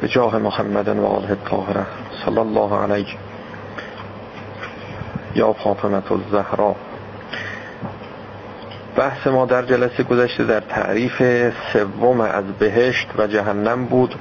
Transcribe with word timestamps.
به 0.00 0.08
جاه 0.08 0.38
محمد 0.38 0.88
و 0.88 1.06
آله 1.06 1.30
الطاهره 1.30 1.86
صلی 2.24 2.38
الله 2.38 2.82
علیه. 2.82 3.06
یا 5.34 5.52
فاطمت 5.52 6.12
الزهرا. 6.12 6.74
بحث 8.96 9.26
ما 9.26 9.46
در 9.46 9.62
جلسه 9.62 10.02
گذشته 10.02 10.44
در 10.44 10.60
تعریف 10.60 11.22
سوم 11.72 12.20
از 12.20 12.44
بهشت 12.44 13.08
و 13.18 13.26
جهنم 13.26 13.84
بود 13.84 14.14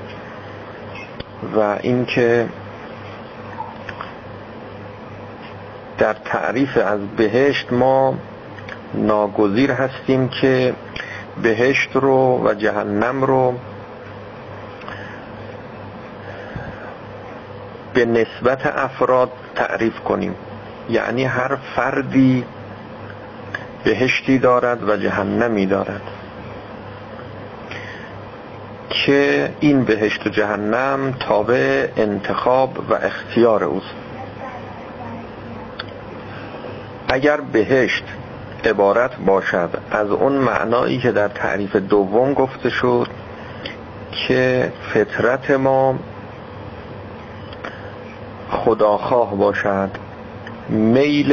و 1.55 1.59
اینکه 1.81 2.47
در 5.97 6.13
تعریف 6.13 6.77
از 6.77 6.99
بهشت 7.17 7.73
ما 7.73 8.15
ناگزیر 8.93 9.71
هستیم 9.71 10.27
که 10.27 10.73
بهشت 11.41 11.89
رو 11.93 12.41
و 12.45 12.53
جهنم 12.53 13.23
رو 13.23 13.53
به 17.97 18.05
نسبت 18.05 18.65
افراد 18.65 19.31
تعریف 19.55 19.99
کنیم. 19.99 20.35
یعنی 20.89 21.23
هر 21.23 21.55
فردی 21.55 22.45
بهشتی 23.83 24.39
دارد 24.39 24.89
و 24.89 24.97
جهنمی 24.97 25.65
دارد. 25.65 26.01
که 28.89 29.49
این 29.59 29.83
بهشت 29.83 30.27
و 30.27 30.29
جهنم 30.29 31.15
تابع 31.19 31.87
انتخاب 31.97 32.79
و 32.89 32.93
اختیار 32.93 33.63
اوست. 33.63 33.95
اگر 37.09 37.41
بهشت 37.41 38.03
عبارت 38.65 39.11
باشد 39.25 39.69
از 39.91 40.09
اون 40.09 40.33
معنایی 40.33 40.97
که 40.97 41.11
در 41.11 41.27
تعریف 41.27 41.75
دوم 41.75 42.33
گفته 42.33 42.69
شد 42.69 43.07
که 44.11 44.71
فطرت 44.93 45.51
ما 45.51 45.99
خداخواه 48.49 49.35
باشد 49.35 49.89
میل 50.69 51.29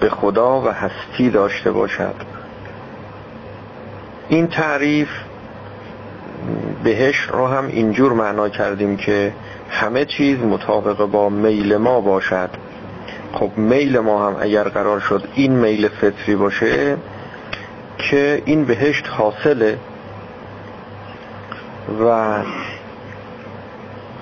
به 0.00 0.10
خدا 0.10 0.60
و 0.60 0.68
هستی 0.68 1.30
داشته 1.30 1.72
باشد. 1.72 2.14
این 4.28 4.46
تعریف 4.46 5.08
بهش 6.84 7.20
رو 7.20 7.46
هم 7.46 7.66
اینجور 7.66 8.12
معنا 8.12 8.48
کردیم 8.48 8.96
که 8.96 9.32
همه 9.70 10.04
چیز 10.04 10.38
مطابق 10.38 11.04
با 11.04 11.28
میل 11.28 11.76
ما 11.76 12.00
باشد. 12.00 12.50
خب 13.32 13.50
میل 13.56 13.98
ما 13.98 14.26
هم 14.26 14.36
اگر 14.40 14.64
قرار 14.64 15.00
شد 15.00 15.28
این 15.34 15.52
میل 15.52 15.88
فطری 15.88 16.36
باشه 16.36 16.96
که 17.98 18.42
این 18.44 18.64
بهشت 18.64 19.08
حاصله. 19.08 19.78
و 22.04 22.38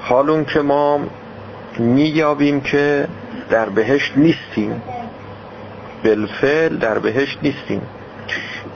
حالون 0.03 0.45
که 0.45 0.61
ما 0.61 1.01
مییابیم 1.79 2.61
که 2.61 3.09
در 3.51 3.69
بهشت 3.69 4.13
نیستیم. 4.17 4.83
بالفعل 6.05 6.77
در 6.77 6.99
بهشت 6.99 7.39
نیستیم. 7.43 7.83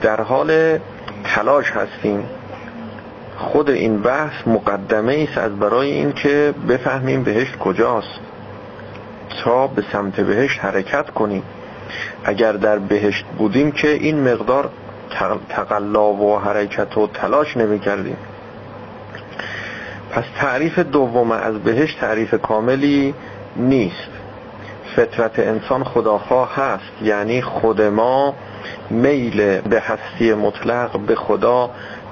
در 0.01 0.21
حال 0.21 0.79
تلاش 1.23 1.71
هستیم. 1.71 2.23
خود 3.37 3.69
این 3.69 4.01
بحث 4.01 4.47
مقدمه 4.47 5.27
است 5.29 5.37
از 5.37 5.59
برای 5.59 5.91
این 5.91 6.11
که 6.11 6.53
بفهمیم 6.69 7.23
بهشت 7.23 7.57
کجاست. 7.57 8.19
تا 9.43 9.67
به 9.67 9.83
سمت 9.91 10.19
بهشت 10.19 10.59
حرکت 10.59 11.09
کنیم. 11.09 11.43
اگر 12.23 12.51
در 12.51 12.79
بهشت 12.79 13.25
بودیم 13.37 13.71
که 13.71 13.89
این 13.89 14.33
مقدار 14.33 14.69
تقلاب 15.49 16.21
و 16.21 16.37
حرکت 16.37 16.97
و 16.97 17.07
تلاش 17.07 17.57
نمی 17.57 17.79
کردیم 17.79 18.17
پس 20.11 20.23
تعریف 20.37 20.79
دوم 20.79 21.31
از 21.31 21.63
بهشت 21.63 21.99
تعریف 21.99 22.33
کاملی 22.41 23.13
نیست. 23.55 24.09
فطرت 24.95 25.39
انسان 25.39 25.83
خداخواه 25.83 26.55
هست 26.55 27.01
یعنی 27.01 27.41
خود 27.41 27.81
ما 27.81 28.33
میل 28.89 29.61
به 29.61 29.81
هستی 29.81 30.33
مطلق 30.33 30.99
به 30.99 31.15
خدا 31.15 31.69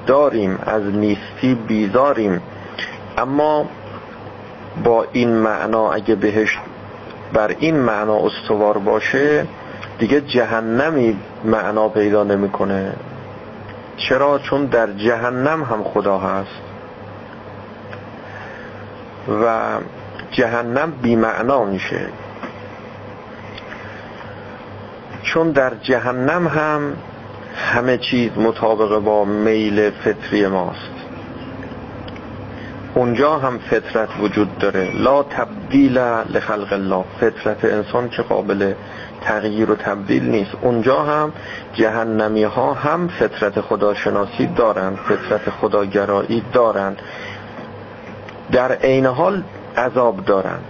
داریم 0.07 0.59
از 0.65 0.83
نیستی 0.83 1.55
بیزاریم. 1.67 2.41
اما 3.17 3.65
با 4.83 5.05
این 5.11 5.29
معنا 5.29 5.91
اگه 5.91 6.15
بهشت 6.15 6.59
بر 7.33 7.55
این 7.59 7.75
معنا 7.75 8.17
استوار 8.17 8.77
باشه 8.77 9.47
دیگه 9.99 10.21
جهنمی 10.21 11.17
معنا 11.43 11.89
پیدا 11.89 12.23
نمی‌کنه. 12.23 12.93
چرا؟ 13.97 14.39
چون 14.39 14.65
در 14.65 14.91
جهنم 14.91 15.63
هم 15.63 15.83
خدا 15.83 16.17
هست. 16.17 16.64
و 19.43 19.77
جهنم 20.31 20.91
بی 20.91 21.15
معنا 21.15 21.63
میشه. 21.65 22.07
چون 25.23 25.51
در 25.51 25.71
جهنم 25.81 26.47
هم 26.47 26.93
همه 27.55 27.97
چیز 27.97 28.37
مطابق 28.37 28.99
با 28.99 29.25
میل 29.25 29.89
فطری 29.89 30.47
ماست. 30.47 30.95
اونجا 32.95 33.37
هم 33.37 33.57
فطرت 33.57 34.09
وجود 34.19 34.57
داره. 34.57 34.91
لا 34.95 35.23
تبدیل 35.23 35.97
لخلق 36.33 36.73
الله. 36.73 37.03
فطرت 37.19 37.65
انسان 37.65 38.09
که 38.09 38.21
قابل 38.21 38.73
تغییر 39.21 39.71
و 39.71 39.75
تبدیل 39.75 40.29
نیست. 40.29 40.51
اونجا 40.61 41.03
هم 41.03 41.31
جهنمی 41.73 42.43
ها 42.43 42.73
هم 42.73 43.07
فطرت 43.07 43.61
خداشناسی 43.61 44.47
دارند 44.47 44.97
فطرت 44.97 45.49
خداگرایی 45.49 46.43
دارند. 46.53 47.01
در 48.51 48.71
عین 48.71 49.05
حال 49.05 49.43
عذاب 49.77 50.25
دارند. 50.25 50.63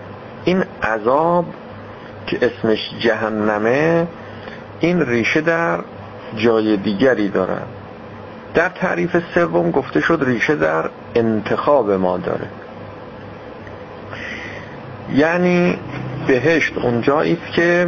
این 0.46 0.64
عذاب 0.84 1.46
که 2.28 2.38
اسمش 2.42 2.90
جهنمه 3.00 4.08
این 4.80 5.06
ریشه 5.06 5.42
در 5.42 5.80
جای 6.36 6.78
دیگری 6.78 7.30
دارد. 7.30 7.68
در 8.54 8.70
تعریف 8.70 9.18
سوم 9.34 9.72
گفته 9.72 10.00
شد 10.00 10.24
ریشه 10.26 10.56
در 10.56 10.90
انتخاب 11.16 11.92
ما 11.92 12.18
داره. 12.18 12.48
یعنی 15.14 15.80
بهشت 16.28 16.78
اونجایی 16.78 17.34
است 17.34 17.54
که 17.54 17.88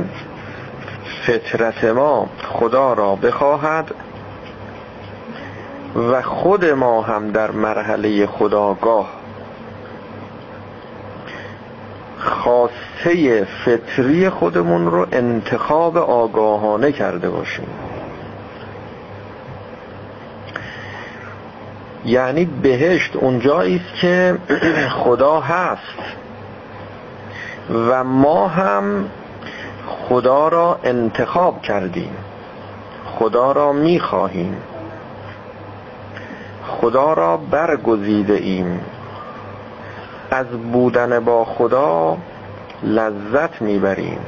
فطرت 1.27 1.83
ما 1.83 2.29
خدا 2.43 2.93
را 2.93 3.15
بخواهد 3.15 3.91
و 5.95 6.21
خود 6.21 6.65
ما 6.65 7.01
هم 7.01 7.31
در 7.31 7.51
مرحله 7.51 8.25
خداگاه 8.27 9.16
خواسته 12.47 13.47
فطری 13.65 14.29
خودمون 14.29 14.91
رو 14.91 15.07
انتخاب 15.11 15.97
آگاهانه 15.97 16.91
کرده 16.91 17.29
باشیم. 17.29 17.67
یعنی 22.05 22.45
بهشت 22.45 23.15
اونجایی 23.15 23.75
است 23.75 24.01
که 24.01 24.37
خدا 25.03 25.39
هست 25.39 25.97
و 27.89 28.03
ما 28.03 28.47
هم 28.47 29.09
خدا 29.87 30.47
را 30.47 30.79
انتخاب 30.83 31.61
کردیم. 31.61 32.11
خدا 33.19 33.51
را 33.51 33.71
می‌خواهیم 33.73 34.57
خدا 36.67 37.13
را 37.13 37.37
برگزیده 37.37 38.33
ایم. 38.33 38.79
از 40.31 40.47
بودن 40.47 41.19
با 41.19 41.45
خدا 41.45 42.17
لذت 42.83 43.61
می‌بریم. 43.61 44.19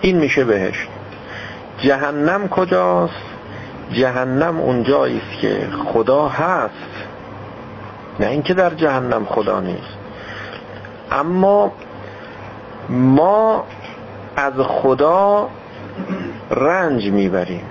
این 0.00 0.18
میشه 0.18 0.44
بهشت. 0.44 0.88
جهنم 1.78 2.48
کجاست؟ 2.48 3.14
جهنم 3.92 4.60
اونجایی 4.60 5.18
است 5.18 5.40
که 5.40 5.68
خدا 5.92 6.28
هست. 6.28 6.72
نه 8.20 8.26
اینکه 8.26 8.54
در 8.54 8.70
جهنم 8.74 9.24
خدا 9.24 9.60
نیست. 9.60 9.96
اما 11.12 11.72
ما 12.88 13.64
از 14.36 14.52
خدا 14.58 15.48
رنج 16.50 17.10
می‌بریم. 17.10 17.64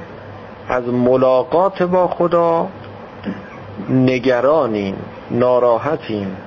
از 0.69 0.83
ملاقات 0.88 1.83
با 1.83 2.07
خدا 2.07 2.68
نگرانیم 3.89 4.95
ناراحتیم. 5.31 6.38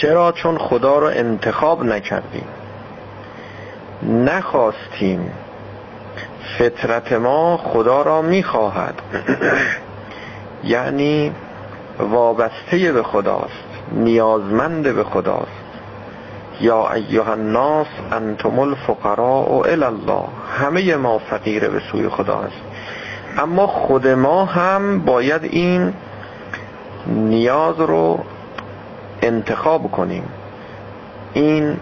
چرا؟ 0.00 0.32
چون 0.32 0.58
خدا 0.58 0.98
رو 0.98 1.06
انتخاب 1.06 1.84
نکردیم. 1.84 2.48
نخواستیم 4.02 5.32
فطرت 6.58 7.12
ما 7.12 7.56
خدا 7.56 8.02
را 8.02 8.22
می‌خواهد. 8.22 8.94
یعنی 10.64 11.32
وابسته 11.98 12.92
به 12.92 13.02
خداست 13.02 13.68
نیازمند 13.92 14.94
به 14.94 15.04
خداست. 15.04 15.62
یا 16.60 16.92
ایها 16.92 17.32
الناس 17.32 17.86
انتم 18.12 18.58
الفقراء 18.58 19.62
الی 19.62 19.84
الله 19.84 20.24
همه 20.58 20.96
ما 20.96 21.18
فقیر 21.18 21.68
به 21.68 21.80
سوی 21.92 22.08
خدا 22.08 22.38
است 22.38 22.62
اما 23.38 23.66
خود 23.66 24.08
ما 24.08 24.44
هم 24.44 25.00
باید 25.00 25.44
این 25.44 25.92
نیاز 27.06 27.80
رو 27.80 28.24
انتخاب 29.22 29.90
کنیم. 29.90 30.24
این 31.34 31.76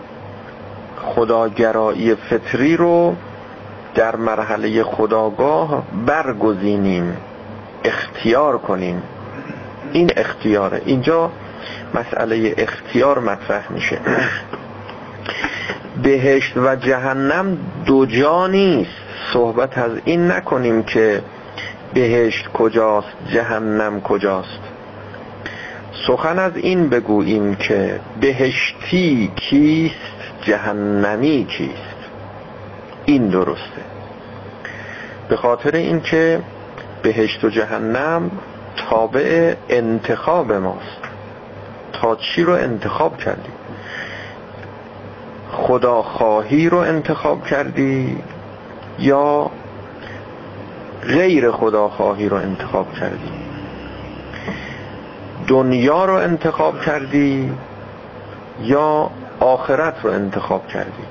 خداگرایی 0.97 2.15
فطری 2.15 2.77
رو 2.77 3.15
در 3.95 4.17
مرحله 4.17 4.83
خداگاه 4.83 5.83
برگزینیم 6.07 7.17
اختیار 7.85 8.59
کنیم. 8.59 9.03
این 9.93 10.11
اختیاره. 10.17 10.83
اینجا 10.85 11.31
مسئله 11.95 12.55
اختیار 12.59 13.19
مطرح 13.19 13.73
میشه. 13.73 13.99
بهشت 16.03 16.57
و 16.57 16.77
جهنم 16.77 17.59
دو 17.87 18.07
جا 18.07 18.47
نیست. 18.47 18.91
صحبت 19.33 19.79
از 19.79 19.93
این 20.05 20.31
نکنیم 20.31 20.83
که 20.83 21.23
بهشت 21.95 22.49
کجاست 22.49 23.09
جهنم 23.33 24.01
کجاست. 24.01 24.70
سخن 26.07 26.39
از 26.39 26.57
این 26.57 26.89
بگوییم 26.89 27.55
که 27.55 28.01
بهشتی 28.21 29.33
کیست 29.37 29.95
جهنمی 30.43 31.45
کیست؟ 31.45 31.97
این 33.05 33.29
درسته. 33.29 33.83
به 35.29 35.37
خاطر 35.37 35.77
اینکه 35.77 36.41
بهشت 37.03 37.45
و 37.45 37.49
جهنم 37.49 38.31
تابع 38.77 39.55
انتخاب 39.69 40.53
ماست. 40.53 41.01
تا 41.93 42.17
چی 42.17 42.43
رو 42.43 42.53
انتخاب 42.53 43.19
کردی؟ 43.19 43.51
خداخواهی 45.53 46.69
رو 46.69 46.79
انتخاب 46.79 47.47
کردی 47.47 48.19
یا 48.99 49.51
غیر 51.03 51.51
خداخواهی 51.51 52.29
رو 52.29 52.37
انتخاب 52.37 52.93
کردی؟ 52.93 53.40
دنیا 55.51 56.05
رو 56.05 56.15
انتخاب 56.15 56.81
کردی 56.81 57.53
یا 58.63 59.11
آخرت 59.41 59.95
رو 60.03 60.11
انتخاب 60.11 60.67
کردی؟ 60.67 61.03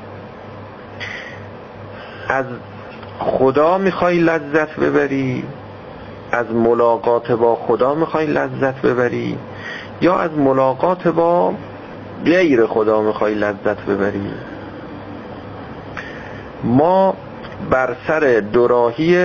از 2.30 2.46
خدا 3.20 3.78
می‌خوای 3.78 4.20
لذت 4.20 4.80
ببری؟ 4.80 5.44
از 6.32 6.52
ملاقات 6.52 7.32
با 7.32 7.56
خدا 7.56 7.96
می‌خوای 7.96 8.26
لذت 8.26 8.82
ببری؟ 8.82 9.38
یا 10.02 10.20
از 10.20 10.32
ملاقات 10.32 11.08
با 11.08 11.54
غیر 12.26 12.66
خدا 12.66 13.02
می‌خوای 13.02 13.36
لذت 13.36 13.86
ببری؟ 13.86 14.32
ما 16.64 17.14
بر 17.70 17.96
سر 18.08 18.44
دوراهی 18.54 19.16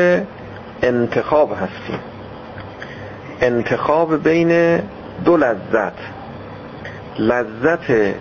انتخاب 0.83 1.53
هستیم. 1.53 1.99
انتخاب 3.41 4.23
بین 4.23 4.81
دو 5.25 5.37
لذت. 5.37 5.93
لذت 7.19 8.15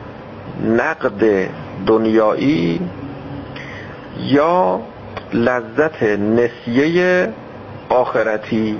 نقد 0.65 1.49
دنیایی 1.85 2.89
یا 4.17 4.81
لذت 5.33 6.03
نسیه 6.03 7.33
آخرتی. 7.89 8.79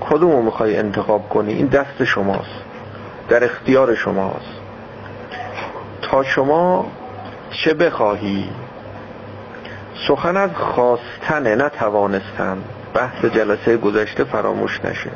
کدومو 0.00 0.42
می‌خوای 0.42 0.76
انتخاب 0.76 1.28
کنی؟ 1.28 1.52
این 1.52 1.66
دست 1.66 2.04
شماست. 2.04 2.64
در 3.28 3.44
اختیار 3.44 3.94
شماست. 3.94 4.60
تا 6.02 6.22
شما 6.22 6.86
چه 7.50 7.74
بخواهی؟ 7.74 8.48
سخن 10.08 10.36
از 10.36 10.50
خواستن 10.54 11.54
نه 11.54 11.68
توانستن. 11.68 12.58
بحث 12.94 13.24
جلسه 13.24 13.76
گذشته 13.76 14.24
فراموش 14.24 14.80
نشه. 14.84 15.10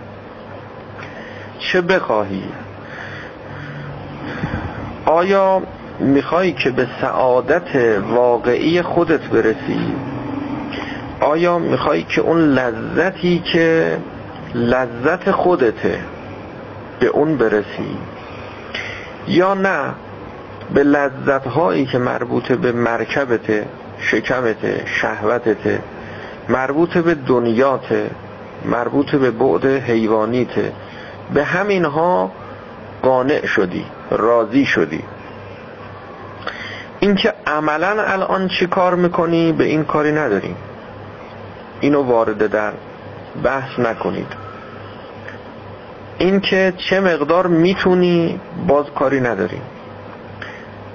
چه 1.59 1.81
بخواهی؟ 1.81 2.45
آیا 5.07 5.63
می‌خوای 6.01 6.53
که 6.53 6.71
به 6.71 6.87
سعادت 7.01 7.77
واقعی 8.11 8.83
خودت 8.83 9.21
برسی؟ 9.21 9.93
آیا 11.21 11.59
می‌خوای 11.59 12.03
که 12.03 12.21
اون 12.21 12.39
لذتی 12.39 13.39
که 13.39 13.97
لذت 14.55 15.31
خودته 15.31 15.99
به 17.01 17.07
اون 17.07 17.37
برسی؟ 17.37 17.97
یا 19.29 19.55
نه 19.55 19.95
به 20.75 20.83
لذت 20.83 21.47
هایی 21.47 21.87
که 21.87 21.99
مربوط 21.99 22.53
به 22.53 22.73
مرکبته 22.73 23.67
شکمته 24.01 24.83
شهوتته 24.87 25.81
مربوط 26.49 26.99
به 26.99 27.15
دنیاته 27.15 28.11
مربوط 28.65 29.15
به 29.15 29.31
بعد 29.31 29.67
حیوانیته 29.67 30.73
به 31.35 31.45
همین 31.45 31.85
ها 31.85 32.33
قانع 33.03 33.47
شدی 33.47 33.85
راضی 34.11 34.65
شدی. 34.65 35.03
اینکه 37.01 37.35
عملا 37.47 38.03
الان 38.03 38.49
چی 38.49 38.67
کار 38.67 38.95
می‌کنی؟ 38.95 39.53
به 39.53 39.65
این 39.65 39.85
کاری 39.85 40.13
نداریم 40.13 40.57
اینو 41.81 42.03
وارد 42.03 42.47
در 42.47 42.73
بحث 43.45 43.79
نکنید. 43.79 44.33
اینکه 46.19 46.73
چه 46.77 47.01
مقدار 47.01 47.47
می‌تونی 47.47 48.41
باز 48.67 48.87
کاری 48.99 49.21
نداریم 49.21 49.63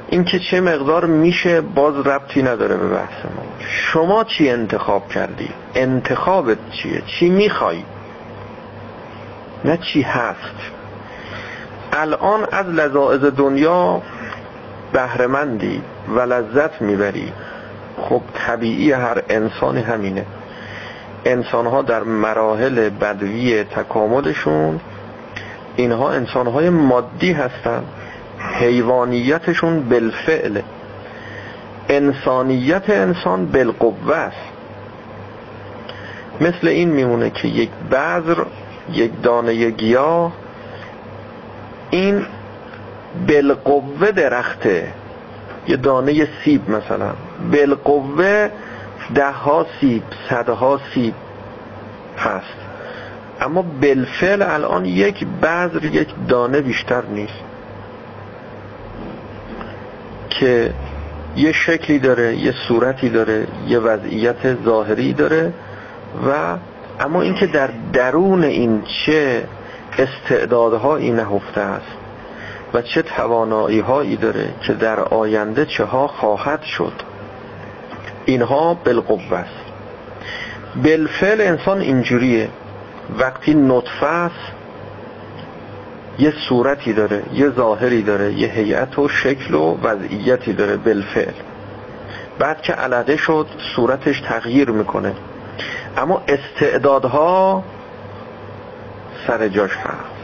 اینکه 0.10 0.40
چه 0.40 0.62
مقدار 0.62 1.06
میشه 1.06 1.62
باز 1.62 2.08
ربطی 2.08 2.44
نداره 2.44 2.78
به 2.78 2.88
بحث 2.88 3.26
ما. 3.26 3.44
شما 3.60 4.24
چی 4.24 4.50
انتخاب 4.50 5.10
کردی؟ 5.10 5.50
انتخابت 5.76 6.58
چیه؟ 6.72 7.04
چی 7.06 7.30
می‌خوای؟ 7.30 7.84
نه 9.66 9.78
چی 9.78 10.02
هست. 10.02 10.56
الان 11.94 12.46
از 12.52 12.66
لذاعز 12.66 13.26
دنیا 13.26 14.02
بهرهمندی 14.94 15.82
و 16.16 16.20
لذت 16.20 16.82
می‌بری. 16.82 17.34
خب 17.98 18.22
طبیعی 18.34 18.92
هر 18.92 19.24
انسانی 19.30 19.82
همینه. 19.82 20.26
انسان 21.26 21.66
ها 21.68 21.82
در 21.82 22.04
مراحل 22.04 22.90
بدوی 22.90 23.64
تکاملشون 23.64 24.80
اینها 25.76 26.12
انسان 26.12 26.48
های 26.48 26.70
مادی 26.70 27.32
هستند 27.32 27.86
حیوانیتشون 28.60 29.80
بالفعل. 29.90 30.62
انسانیت 31.90 32.90
انسان 32.90 33.46
بالقوه 33.46 34.16
است. 34.16 34.38
مثل 36.42 36.68
این 36.68 36.90
میمونه 36.90 37.30
که 37.30 37.48
یک 37.48 37.70
بذر 37.92 38.44
یک 38.92 39.12
دانه 39.22 39.70
گیاه 39.70 40.32
این 41.90 42.26
بالقوه 43.28 44.12
درخته 44.12 44.88
یه 45.68 45.78
دانه 45.78 46.28
سیب 46.44 46.70
مثلا. 46.70 47.14
بالقوه 47.52 48.50
ده 49.16 49.32
ها 49.32 49.66
سیب 49.82 50.04
صدها 50.30 50.80
سیب 50.94 51.14
هست. 52.18 52.58
اما 53.42 53.62
بالفعل 53.62 54.42
الان 54.42 54.86
یک 54.86 55.26
بذر 55.42 55.86
یک 55.86 56.10
دانه 56.28 56.62
بیشتر 56.62 57.04
نیست. 57.06 57.44
که 60.30 60.74
یه 61.36 61.52
شکلی 61.52 62.00
داره 62.00 62.36
یه 62.36 62.54
صورتی 62.68 63.10
داره 63.10 63.48
یه 63.68 63.80
وضعیت 63.80 64.64
ظاهری 64.64 65.14
داره 65.14 65.54
و 66.28 66.58
اما 67.00 67.22
اینکه 67.22 67.48
در 67.48 67.70
درون 67.94 68.44
این 68.44 68.84
چه 69.06 69.44
استعدادهایی 69.98 71.12
نهفته 71.12 71.62
است 71.62 71.98
و 72.74 72.82
چه 72.82 73.02
توانایی 73.02 73.80
هایی 73.80 74.16
داره 74.16 74.50
که 74.62 74.74
در 74.74 75.00
آینده 75.00 75.66
چه 75.66 75.84
ها 75.84 76.08
خواهد 76.08 76.64
شد 76.64 76.94
اینها 78.26 78.74
بالقوه 78.74 79.34
است. 79.34 79.64
بالفعل 80.84 81.42
انسان 81.42 81.82
اینجوریه. 81.82 82.50
وقتی 83.20 83.54
نطفه 83.54 84.06
است 84.06 84.52
یه 86.20 86.34
صورتی 86.50 86.94
داره 86.94 87.24
یه 87.34 87.50
ظاهری 87.50 88.02
داره 88.02 88.34
یه 88.34 88.48
هیئت 88.48 89.00
و 89.00 89.08
شکل 89.08 89.54
و 89.54 89.78
وضعیتی 89.84 90.54
داره 90.54 90.78
بالفعل. 90.78 91.34
بعد 92.40 92.62
که 92.62 92.74
علقه 92.74 93.18
شد 93.18 93.48
صورتش 93.76 94.22
تغییر 94.22 94.70
می‌کنه. 94.70 95.14
اما 95.98 96.22
استعدادها 96.28 97.64
سر 99.28 99.48
جاش 99.48 99.72
هست. 99.78 100.24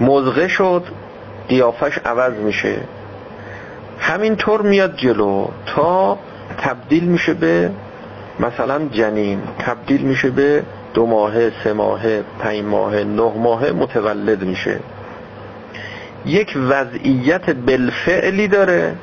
مزغه 0.00 0.48
شد 0.48 0.84
قیافش 1.48 1.98
عوض 1.98 2.32
میشه. 2.32 2.76
همینطور 4.00 4.62
میاد 4.62 4.96
جلو 4.96 5.48
تا 5.66 6.18
تبدیل 6.58 7.04
میشه 7.04 7.34
به 7.34 7.70
مثلا 8.40 8.88
جنین 8.92 9.42
تبدیل 9.58 10.00
میشه 10.00 10.30
به 10.30 10.62
دو 10.94 11.06
ماهه 11.06 11.52
سه 11.64 11.72
ماهه 11.72 12.24
پنج 12.38 12.64
ماهه 12.64 13.04
نه 13.04 13.32
ماهه 13.36 13.72
متولد 13.72 14.42
میشه. 14.44 14.80
یک 16.26 16.58
وضعیت 16.68 17.50
بالفعلی 17.50 18.48
داره 18.48 18.94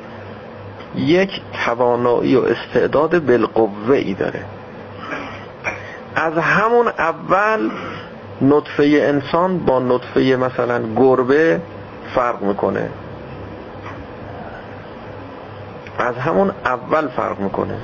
یک 0.96 1.40
توانایی 1.64 2.36
و 2.36 2.40
استعداد 2.40 3.26
بالقوه 3.26 4.14
داره. 4.14 4.44
از 6.18 6.38
همون 6.38 6.88
اول 6.88 7.70
نطفه 8.42 8.82
انسان 8.82 9.58
با 9.58 9.80
نطفه 9.80 10.20
مثلا 10.20 10.82
گربه 10.96 11.60
فرق 12.14 12.42
می‌کنه. 12.42 12.88
از 15.98 16.16
همون 16.16 16.52
اول 16.64 17.08
فرق 17.08 17.40
می‌کنه. 17.40 17.78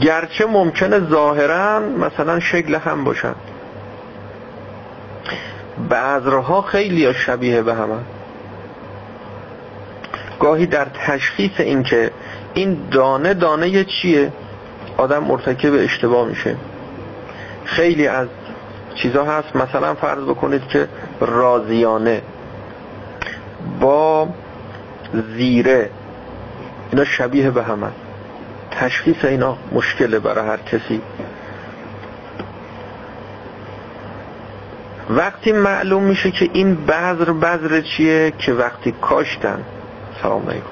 گرچه 0.00 0.46
ممکنه 0.46 1.00
ظاهرا 1.00 1.80
مثلا 1.80 2.40
شکل 2.40 2.74
هم 2.74 3.04
باشن. 3.04 3.34
بعضرها 5.88 6.62
خیلی 6.62 7.14
شبیه 7.14 7.62
به 7.62 7.74
همه. 7.74 7.98
گاهی 10.40 10.66
در 10.66 10.84
تشخیص 11.06 11.60
این 11.60 11.82
که 11.82 12.10
این 12.54 12.78
دانه 12.90 13.34
دانه 13.34 13.84
چیه 13.84 14.32
آدم 14.96 15.24
مرتکب 15.24 15.74
اشتباه 15.74 16.28
میشه. 16.28 16.56
خیلی 17.76 18.06
از 18.06 18.28
چیزا 18.94 19.24
هست. 19.24 19.56
مثلا 19.56 19.94
فرض 19.94 20.24
بکنید 20.24 20.66
که 20.66 20.88
رازیانه 21.20 22.22
با 23.80 24.28
زیره 25.36 25.90
اینا 26.90 27.04
شبیه 27.04 27.50
به 27.50 27.62
همه 27.62 27.88
تشخیص 28.70 29.24
اینا 29.24 29.56
مشکله 29.72 30.18
برای 30.18 30.46
هر 30.46 30.56
کسی. 30.56 31.02
وقتی 35.10 35.52
معلوم 35.52 36.02
میشه 36.02 36.30
که 36.30 36.50
این 36.52 36.74
بذر 36.74 37.32
بذر 37.32 37.80
چیه 37.80 38.32
که 38.38 38.52
وقتی 38.52 38.92
کاشتن 38.92 39.64
سلام 40.22 40.48
علیکم 40.48 40.66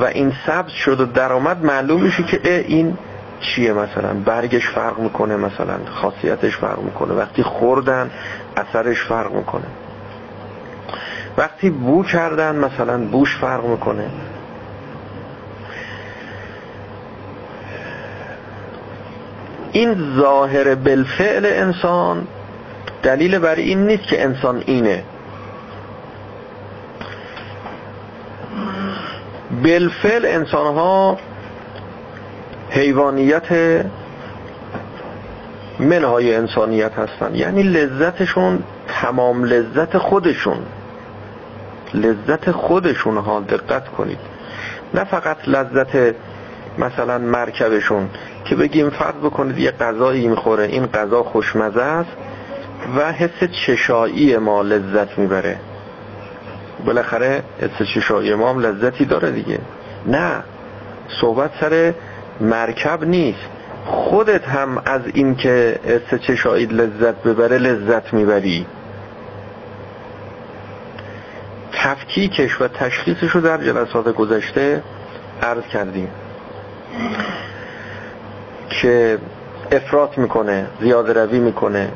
و 0.00 0.04
این 0.04 0.32
سبز 0.46 0.72
شد 0.72 1.00
و 1.00 1.06
درآمد 1.06 1.64
معلوم 1.64 2.02
میشه 2.02 2.22
که 2.22 2.64
این 2.68 2.98
چیه 3.44 3.72
مثلا؟ 3.72 4.14
برگش 4.24 4.68
فرق 4.68 4.98
می‌کنه 4.98 5.36
مثلا 5.36 5.78
خاصیتش 5.90 6.56
فرق 6.56 6.78
می‌کنه. 6.78 7.14
وقتی 7.14 7.42
خوردن 7.42 8.10
اثرش 8.56 9.02
فرق 9.02 9.32
می‌کنه. 9.32 9.66
وقتی 11.36 11.70
بو 11.70 12.04
کردن 12.04 12.56
مثلا 12.56 12.98
بوش 13.04 13.36
فرق 13.36 13.64
می‌کنه. 13.64 14.10
این 19.72 20.14
ظاهر 20.16 20.74
بالفعل 20.74 21.46
انسان 21.46 22.26
دلیل 23.02 23.38
بر 23.38 23.54
این 23.54 23.86
نیست 23.86 24.02
که 24.02 24.22
انسان 24.22 24.62
اینه. 24.66 25.04
بالفعل 29.62 30.26
انسان 30.26 30.74
ها 30.74 31.18
حیوانیت 32.74 33.48
منهای 35.78 36.34
انسانیت 36.34 36.92
هستن. 36.92 37.34
یعنی 37.34 37.62
لذتشون 37.62 38.62
تمام 38.88 39.44
لذت 39.44 39.98
خودشون. 39.98 40.56
لذت 41.94 42.50
خودشون 42.50 43.16
ها 43.16 43.40
دقت 43.40 43.88
کنید. 43.88 44.18
نه 44.94 45.04
فقط 45.04 45.36
لذت 45.46 46.14
مثلا 46.78 47.18
مرکبشون 47.18 48.08
که 48.44 48.54
بگیم 48.54 48.90
فرض 48.90 49.14
بکنید 49.14 49.58
یه 49.58 49.70
غذایی 49.70 50.28
می‌خوره 50.28 50.64
این 50.64 50.86
غذا 50.86 51.22
خوشمزه 51.22 51.82
است 51.82 52.10
و 52.96 53.12
حس 53.12 53.44
چشایی 53.66 54.36
ما 54.36 54.62
لذت 54.62 55.18
می‌بره. 55.18 55.56
بالاخره 56.86 57.42
حس 57.60 57.86
چشایی 57.94 58.34
ما 58.34 58.50
هم 58.50 58.58
لذتی 58.58 59.04
داره 59.04 59.30
دیگه. 59.30 59.58
نه. 60.06 60.42
صحبت 61.20 61.50
سر 61.60 61.94
مرکب 62.40 63.04
نیست. 63.04 63.48
خودت 63.86 64.48
هم 64.48 64.82
از 64.84 65.00
این 65.14 65.34
که 65.34 65.80
حس 65.84 66.20
چشایی 66.20 66.66
لذت 66.66 67.22
ببره 67.22 67.58
لذت 67.58 68.12
می‌بری. 68.14 68.66
تفکیکش 71.72 72.60
و 72.60 72.68
تشخیصش 72.68 73.30
رو 73.30 73.40
در 73.40 73.58
جلسات 73.58 74.08
گذشته 74.14 74.82
عرض 75.42 75.62
کردیم. 75.62 76.08
که 78.68 79.18
افراط 79.72 80.18
می‌کنه 80.18 80.66
زیاد 80.80 81.18
روی 81.18 81.38
می‌کنه. 81.38 81.92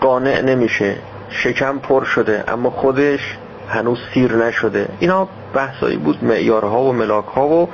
قانع 0.00 0.40
نمیشه. 0.40 0.96
شکم 1.30 1.78
پر 1.78 2.04
شده 2.04 2.44
اما 2.48 2.70
خودش 2.70 3.36
هنوز 3.68 3.98
سیر 4.14 4.36
نشده. 4.36 4.88
اینا 5.00 5.28
بحثایی 5.54 5.96
بود 5.96 6.24
معیارها 6.24 6.82
و 6.82 6.92
ملاکها 6.92 7.48
و 7.48 7.68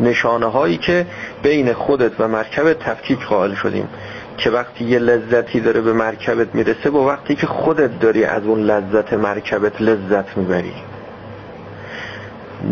نشانه 0.00 0.46
هایی 0.46 0.76
که 0.76 1.06
بین 1.42 1.72
خودت 1.72 2.20
و 2.20 2.28
مرکبت 2.28 2.78
تفکیک 2.78 3.24
قائل 3.24 3.54
شدیم 3.54 3.88
که 4.36 4.50
وقتی 4.50 4.84
یه 4.84 4.98
لذتی 4.98 5.60
داره 5.60 5.80
به 5.80 5.92
مرکبت 5.92 6.54
می‌رسه 6.54 6.90
با 6.90 7.06
وقتی 7.06 7.34
که 7.34 7.46
خودت 7.46 8.00
داری 8.00 8.24
از 8.24 8.42
اون 8.42 8.60
لذت 8.60 9.12
مرکبت 9.12 9.82
لذت 9.82 10.36
می‌بری. 10.36 10.74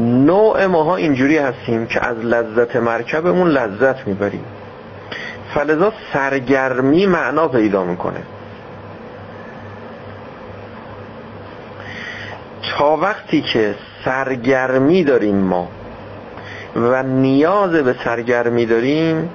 نوع 0.00 0.66
ماها 0.66 0.96
اینجوری 0.96 1.38
هستیم 1.38 1.86
که 1.86 2.06
از 2.06 2.16
لذت 2.18 2.76
مرکبمون 2.76 3.48
لذت 3.48 4.06
می‌بریم. 4.06 4.44
فلذا 5.54 5.92
سرگرمی 6.12 7.06
معنا 7.06 7.48
پیدا 7.48 7.84
می‌کنه. 7.84 8.22
تا 12.68 12.96
وقتی 12.96 13.42
که 13.42 13.74
سرگرمی 14.04 15.04
داریم 15.04 15.36
ما 15.36 15.68
و 16.76 17.02
نیاز 17.02 17.70
به 17.70 17.94
سرگرمی 18.04 18.66
داریم 18.66 19.30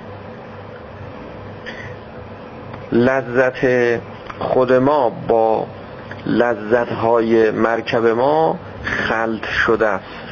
لذت 2.91 3.99
خود 4.39 4.73
ما 4.73 5.09
با 5.27 5.65
لذت 6.25 6.91
های 6.91 7.51
مرکب 7.51 8.05
ما 8.05 8.59
خلط 8.83 9.45
شده 9.45 9.87
است. 9.87 10.23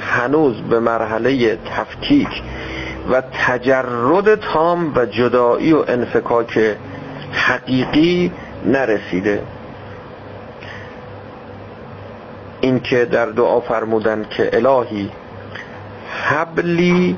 هنوز 0.00 0.56
به 0.56 0.80
مرحله 0.80 1.58
تفکیک 1.76 2.42
و 3.10 3.22
تجرد 3.46 4.34
تام 4.34 4.92
و 4.96 5.06
جدایی 5.06 5.72
و 5.72 5.84
انفکاک 5.88 6.76
حقیقی 7.32 8.32
نرسیده. 8.66 9.42
این 12.62 12.80
که 12.80 13.04
در 13.04 13.26
دعا 13.26 13.60
فرمودن 13.60 14.26
که 14.30 14.50
الهی 14.52 15.10
حبلی 16.24 17.16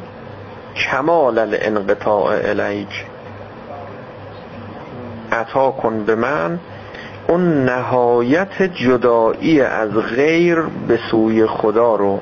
کمال 0.77 1.39
الانقطاع 1.39 2.49
الیک 2.49 3.05
عطا 5.33 5.71
کن 5.71 6.05
به 6.05 6.15
من 6.15 6.59
اون 7.29 7.65
نهایت 7.65 8.63
جدایی 8.63 9.61
از 9.61 9.91
غیر 9.91 10.61
به 10.61 10.99
سوی 11.11 11.47
خدا 11.47 11.97
رو. 11.97 12.21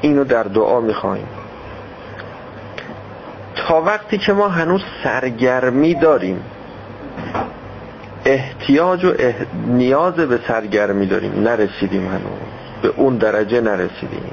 اینو 0.00 0.24
در 0.24 0.42
دعا 0.42 0.80
می‌خوایم. 0.80 1.28
تا 3.56 3.82
وقتی 3.82 4.18
که 4.18 4.32
ما 4.32 4.48
هنوز 4.48 4.82
سرگرمی 5.04 5.94
داریم 5.94 6.44
احتیاج 8.32 9.04
و 9.04 9.14
نیاز 9.66 10.14
به 10.14 10.38
سرگرمی 10.48 11.06
داریم. 11.06 11.42
نرسیدیم 11.42 12.08
هنوز. 12.08 12.38
به 12.82 12.88
اون 12.96 13.16
درجه 13.16 13.60
نرسیدیم. 13.60 14.30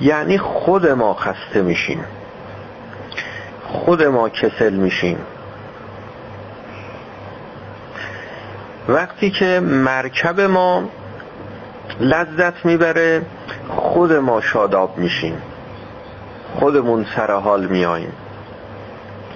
یعنی 0.00 0.38
خود 0.38 0.86
ما 0.86 1.14
خسته 1.14 1.62
میشیم. 1.62 2.04
خود 3.66 4.02
ما 4.02 4.28
کسل 4.28 4.72
میشیم. 4.72 5.18
وقتی 8.88 9.30
که 9.30 9.60
مرکب 9.60 10.40
ما 10.40 10.88
لذت 12.00 12.64
می‌بره 12.64 13.22
خود 13.68 14.12
ما 14.12 14.40
شاداب 14.40 14.98
میشیم. 14.98 15.42
خودمون 16.54 17.06
سر 17.16 17.32
حال 17.32 17.66
میاییم. 17.66 18.12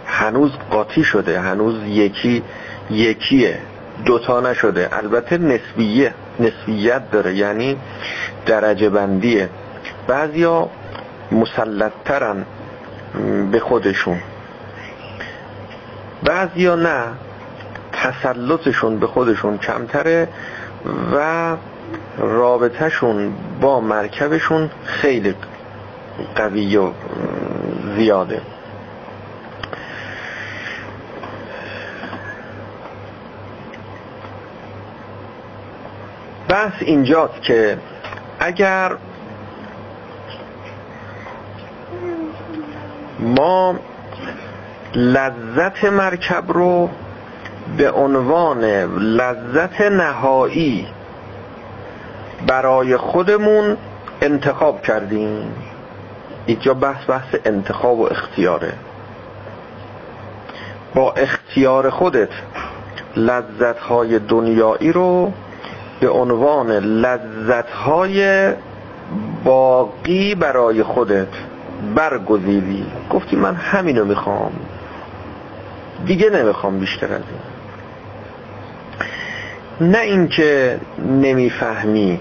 هنوز 0.06 0.50
قاطی 0.70 1.04
شده 1.04 1.40
هنوز 1.40 1.74
یکی 1.86 2.42
یکیه. 2.90 3.58
دوتا 4.04 4.40
نشده. 4.40 4.88
البته 4.92 5.38
نسبیه 5.38 6.14
نسبیت 6.40 7.10
داره 7.10 7.34
یعنی 7.34 7.76
درجه 8.46 8.88
بندیه. 8.90 9.48
بعضیا 10.06 10.68
مسلطترن 11.32 12.44
به 13.52 13.60
خودشون. 13.60 14.18
بعضیا 16.22 16.74
نه 16.74 17.04
تسلطشون 17.92 18.98
به 18.98 19.06
خودشون 19.06 19.58
کمتره 19.58 20.28
و 21.14 21.56
رابطهشون 22.18 23.32
با 23.60 23.80
مرکبشون 23.80 24.70
خیلی 24.84 25.34
قوی 26.36 26.76
و 26.76 26.90
زیاده. 27.96 28.40
بحث 36.48 36.72
اینجاست 36.80 37.42
که 37.42 37.78
اگر 38.40 38.96
ما 43.20 43.74
لذت 44.94 45.84
مرکب 45.84 46.44
رو 46.48 46.90
به 47.76 47.90
عنوان 47.90 48.64
لذت 48.98 49.80
نهایی 49.80 50.86
برای 52.46 52.96
خودمون 52.96 53.76
انتخاب 54.20 54.82
کردیم. 54.82 55.54
اینجا 56.46 56.74
بحث 56.74 57.10
بحث 57.10 57.34
انتخاب 57.44 57.98
و 57.98 58.06
اختیاره. 58.10 58.72
با 60.94 61.12
اختیار 61.12 61.90
خودت 61.90 62.28
لذت 63.16 63.78
های 63.78 64.18
دنیایی 64.18 64.92
رو 64.92 65.32
به 66.00 66.08
عنوان 66.08 66.70
لذت 66.70 67.70
های 67.70 68.48
باقی 69.44 70.34
برای 70.34 70.82
خودت 70.82 71.28
برگزیدی. 71.94 72.86
گفتی 73.10 73.36
من 73.36 73.54
همینو 73.54 74.04
می‌خوام. 74.04 74.52
دیگه 76.06 76.30
نمی‌خوام 76.30 76.78
بیشتر 76.78 77.06
از 77.06 77.22
این. 79.80 79.90
نه 79.90 79.98
اینکه 79.98 80.80
نمی‌فهمی 81.08 82.20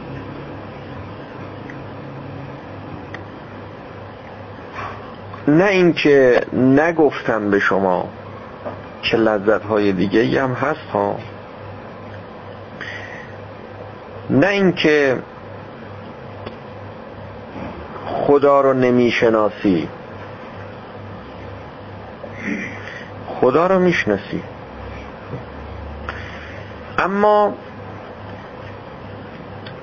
نه 5.48 5.66
اینکه 5.66 6.42
نگفتم 6.54 7.50
به 7.52 7.60
شما 7.60 8.10
که 9.02 9.18
لذت 9.18 9.64
های 9.66 9.92
دیگه 9.92 10.44
هم 10.44 10.54
هست 10.54 10.90
ها. 10.94 11.18
نه 14.30 14.48
اینکه 14.48 15.18
خدا 18.06 18.62
رو 18.62 18.74
نمی‌شناسی. 18.74 19.88
خدا 23.28 23.68
رو 23.68 23.80
می‌شناسی. 23.80 24.44
اما 26.98 27.54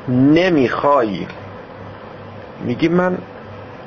نمی‌خوای. 0.08 1.26
میگی 2.60 2.88
من 2.88 3.18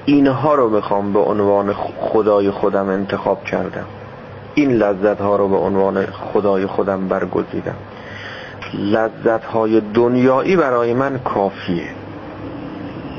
اینها 0.06 0.56
رو 0.56 0.70
می‌خوام 0.70 1.14
به 1.14 1.20
عنوان 1.20 1.74
خدای 2.00 2.52
خودم 2.52 2.90
انتخاب 2.90 3.44
کردم. 3.44 3.86
این 4.56 4.72
لذت 4.72 5.22
ها 5.22 5.36
رو 5.36 5.48
به 5.48 5.58
عنوان 5.58 6.06
خدای 6.06 6.66
خودم 6.66 7.08
برگزیدم. 7.08 7.76
لذت 8.74 9.46
های 9.46 9.82
دنیایی 9.94 10.56
برای 10.56 10.94
من 10.94 11.20
کافیه. 11.20 11.90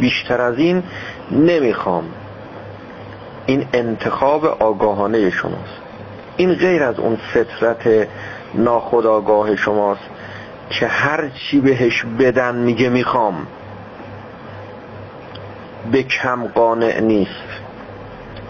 بیشتر 0.01 0.41
از 0.41 0.59
این 0.59 0.83
نمی‌خوام. 1.31 2.05
این 3.47 3.67
انتخاب 3.73 4.45
آگاهانه 4.45 5.31
شماست. 5.31 5.81
این 6.37 6.55
غیر 6.55 6.83
از 6.83 6.99
اون 6.99 7.17
فطرت 7.17 8.09
ناخداگاه 8.55 9.57
شماست 9.57 10.11
که 10.71 10.87
هر 10.87 11.29
چی 11.29 11.61
بهش 11.61 12.05
بدن 12.19 12.55
میگه 12.55 12.89
می‌خوام. 12.89 13.47
به 15.93 16.03
کم 16.03 16.47
قانع 16.47 17.01
نیست. 17.01 17.31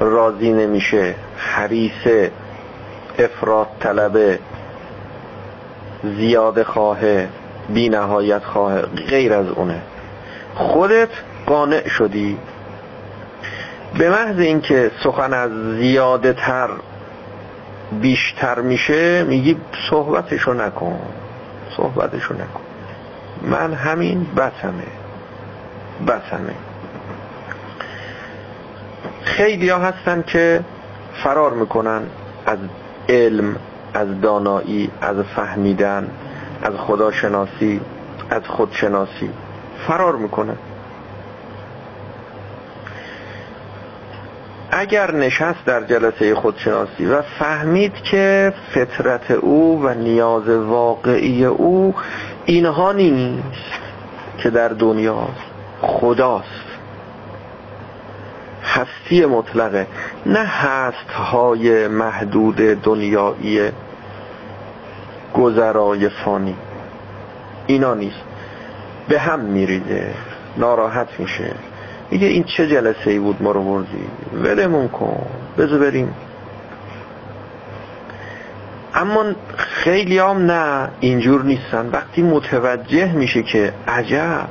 راضی 0.01 0.53
نمیشه. 0.53 1.14
حریصه 1.37 2.31
افراد 3.18 3.68
طلبه 3.81 4.38
زیاد 6.03 6.62
خواهه 6.62 7.29
بی 7.68 7.88
نهایت 7.88 8.44
خواهه 8.44 8.83
غیر 8.83 9.33
از 9.33 9.49
اونه. 9.49 9.83
خودت 10.55 11.09
قانع 11.47 11.88
شدی. 11.88 12.38
به 13.99 14.11
محض 14.11 14.38
اینکه 14.38 14.90
سخن 15.05 15.33
از 15.33 15.51
زیاده 15.77 16.33
تر 16.33 16.70
بیشتر 18.01 18.61
میشه 18.61 19.25
میگی 19.25 19.57
صحبتشو 19.90 20.55
نکن. 20.55 20.99
صحبتشو 21.77 22.35
نکن. 22.35 22.61
من 23.42 23.75
همین 23.75 24.27
بسمه 24.37 24.87
بسمه 26.07 26.55
خیلی 29.25 29.69
ها 29.69 29.79
هستن 29.79 30.25
که 30.27 30.65
فرار 31.25 31.53
می‌کنن 31.53 32.03
از 32.47 32.59
علم 33.09 33.57
از 33.95 34.21
دانایی 34.21 34.91
از 35.01 35.17
فهمیدن 35.37 36.11
از 36.63 36.75
خداشناسی 36.75 37.81
از 38.31 38.43
خودشناسی. 38.47 39.31
فرار 39.87 40.17
می‌کنن. 40.17 40.57
اگر 44.71 45.11
نشست 45.11 45.65
در 45.67 45.85
جلسه 45.85 46.35
خودشناسی 46.35 47.07
و 47.07 47.23
فهمید 47.23 47.95
که 47.95 48.53
فطرت 48.75 49.31
او 49.31 49.83
و 49.83 49.95
نیاز 49.95 50.49
واقعی 50.49 51.45
او 51.45 51.95
اینها 52.45 52.93
نیست 52.93 53.81
که 54.39 54.51
در 54.51 54.69
دنیا 54.69 55.29
خداست. 55.83 56.63
هستی 58.75 59.27
مطلقه. 59.27 59.87
نه 60.27 60.45
هست 60.45 61.11
های 61.11 61.89
محدود 61.89 62.57
دنیایی 62.57 63.71
گذرای 65.35 66.09
فانی. 66.09 66.57
اینا 67.67 67.95
نیست. 67.95 68.23
به 69.09 69.19
هم 69.21 69.41
میریده 69.41 70.15
ناراحت 70.57 71.09
میشه. 71.19 71.55
میگه 72.11 72.27
این 72.27 72.45
چه 72.45 72.69
جلسه 72.69 73.11
ای 73.11 73.19
بود 73.19 73.43
ما 73.43 73.51
رو 73.51 73.63
بردی؟ 73.63 74.07
ولمون 74.43 74.89
کن. 74.89 75.27
بذار 75.59 75.79
بریم. 75.79 76.15
اما 78.95 79.25
خیلی 79.57 80.19
هم 80.19 80.51
نه. 80.51 80.89
اینجور 81.01 81.43
نیستن. 81.43 81.91
وقتی 81.93 82.23
متوجه 82.23 83.13
میشه 83.13 83.43
که 83.43 83.73
عجب 83.89 84.49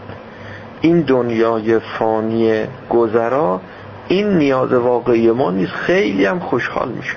این 0.81 1.01
دنیای 1.01 1.79
فانی 1.79 2.63
گذرا 2.89 3.61
این 4.07 4.37
نیاز 4.37 4.73
واقعی 4.73 5.31
ما 5.31 5.51
نیست. 5.51 5.71
خیلی 5.71 6.25
هم 6.25 6.39
خوشحال 6.39 6.89
میشه. 6.89 7.15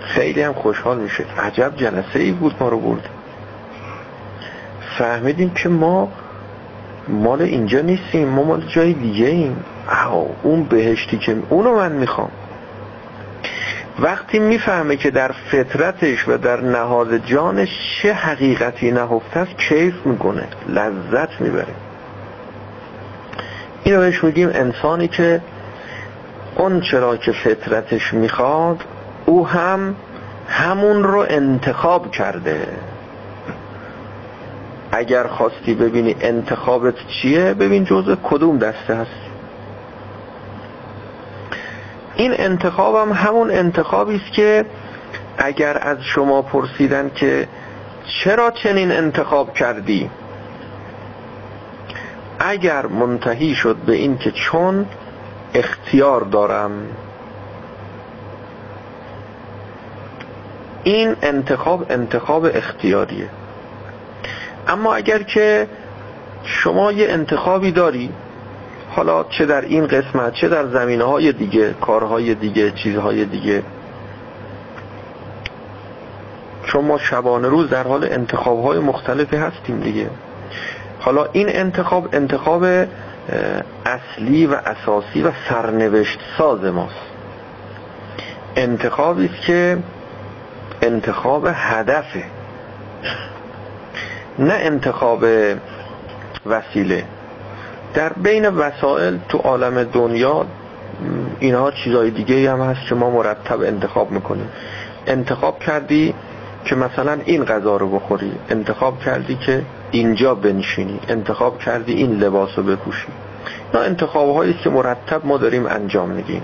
خیلی 0.00 0.42
هم 0.42 0.52
خوشحال 0.52 0.98
میشه. 0.98 1.24
عجب 1.38 1.72
جلسه 1.76 2.18
ای 2.18 2.32
بود 2.32 2.54
ما 2.60 2.68
رو 2.68 2.80
برد. 2.80 3.08
فهمیدیم 4.98 5.50
که 5.50 5.68
ما 5.68 6.12
مال 7.08 7.42
اینجا 7.42 7.80
نیستیم. 7.80 8.28
ما 8.28 8.42
مال 8.42 8.64
جای 8.68 8.92
دیگه 8.92 9.26
ایم. 9.26 9.64
اون 10.42 10.62
بهشتی 10.64 11.18
که 11.18 11.36
اونو 11.48 11.74
من 11.76 11.92
می‌خوام. 11.92 12.30
وقتی 13.98 14.38
می‌فهمه 14.38 14.96
که 14.96 15.10
در 15.10 15.32
فطرتش 15.50 16.28
و 16.28 16.36
در 16.36 16.60
نهاد 16.60 17.26
جانش 17.26 17.68
چه 18.02 18.12
حقیقتی 18.12 18.92
نهفته 18.92 19.40
است 19.40 19.58
کیف 19.58 19.94
می‌کنه. 20.06 20.48
لذت 20.68 21.40
می‌بره. 21.40 21.74
اینو 23.86 24.00
بهش 24.00 24.24
میگیم 24.24 24.48
انسانی 24.48 25.08
که 25.08 25.40
اون 26.56 26.80
چرا 26.80 27.16
که 27.16 27.32
فطرتش 27.32 28.14
می‌خواد 28.14 28.84
او 29.26 29.48
هم 29.48 29.94
همون 30.48 31.02
رو 31.02 31.26
انتخاب 31.28 32.10
کرده. 32.10 32.68
اگر 34.92 35.26
خواستی 35.26 35.74
ببینی 35.74 36.16
انتخابت 36.20 36.94
چیه 37.08 37.54
ببین 37.54 37.84
جزء 37.84 38.14
کدوم 38.22 38.58
دسته 38.58 38.94
هست. 38.94 39.10
این 42.14 42.34
انتخابم 42.36 43.12
همون 43.12 43.50
انتخابی 43.50 44.16
است 44.16 44.32
که 44.32 44.66
اگر 45.38 45.78
از 45.78 45.98
شما 46.02 46.42
پرسیدن 46.42 47.10
که 47.14 47.48
چرا 48.24 48.50
چنین 48.50 48.92
انتخاب 48.92 49.54
کردی؟ 49.54 50.10
اگر 52.48 52.86
منتهی 52.86 53.54
شد 53.54 53.76
به 53.76 53.92
این 53.92 54.18
که 54.18 54.30
چون 54.30 54.86
اختیار 55.54 56.20
دارم 56.20 56.72
این 60.84 61.16
انتخاب 61.22 61.86
انتخاب 61.90 62.44
اختیاریه. 62.54 63.28
اما 64.68 64.94
اگر 64.94 65.22
که 65.22 65.68
شما 66.44 66.92
یه 66.92 67.08
انتخابی 67.10 67.72
داری 67.72 68.10
حالا 68.90 69.24
چه 69.24 69.46
در 69.46 69.60
این 69.60 69.86
قسمت 69.86 70.32
چه 70.32 70.48
در 70.48 70.66
زمینه 70.66 71.04
های 71.04 71.32
دیگه 71.32 71.74
کارهای 71.80 72.34
دیگه 72.34 72.70
چیزهای 72.70 73.24
دیگه 73.24 73.62
چون 76.66 76.84
ما 76.84 76.98
شبانه 76.98 77.48
روز 77.48 77.70
در 77.70 77.82
حال 77.82 78.04
انتخاب 78.04 78.64
های 78.64 78.78
مختلفی 78.78 79.36
هستیم 79.36 79.80
دیگه. 79.80 80.10
حالا 81.06 81.26
این 81.32 81.48
انتخاب 81.48 82.08
انتخاب 82.12 82.64
اصلی 83.86 84.46
و 84.46 84.54
اساسی 84.54 85.22
و 85.22 85.30
سرنوشت 85.48 86.18
ساز 86.38 86.64
ماست. 86.64 86.94
انتخابی 88.56 89.24
است 89.24 89.46
که 89.46 89.78
انتخاب 90.82 91.48
هدفه. 91.54 92.24
نه 94.38 94.54
انتخاب 94.54 95.24
وسیله. 96.46 97.04
در 97.94 98.12
بین 98.12 98.48
وسایل 98.48 99.18
تو 99.28 99.38
عالم 99.38 99.84
دنیا 99.84 100.46
اینها 101.40 101.70
چیزای 101.70 102.10
دیگه 102.10 102.52
هم 102.52 102.60
هست 102.60 102.88
که 102.88 102.94
ما 102.94 103.10
مرتب 103.10 103.60
انتخاب 103.60 104.10
می‌کنیم. 104.10 104.48
انتخاب 105.06 105.58
کردی 105.58 106.14
که 106.64 106.74
مثلا 106.74 107.18
این 107.24 107.44
غذا 107.44 107.76
رو 107.76 107.88
بخوری. 107.88 108.32
انتخاب 108.50 109.00
کردی 109.00 109.34
که 109.34 109.62
اینجا 109.96 110.34
بنشینی 110.34 111.00
انتخاب 111.08 111.58
کردی 111.58 111.92
این 111.92 112.12
لباس 112.18 112.50
رو 112.56 112.62
بپوشی. 112.62 113.06
نه 113.74 113.80
انتخاب 113.80 114.36
هایی 114.36 114.54
که 114.54 114.70
مرتب 114.70 115.26
ما 115.26 115.36
داریم 115.36 115.66
انجام 115.66 116.10
میدیم. 116.10 116.42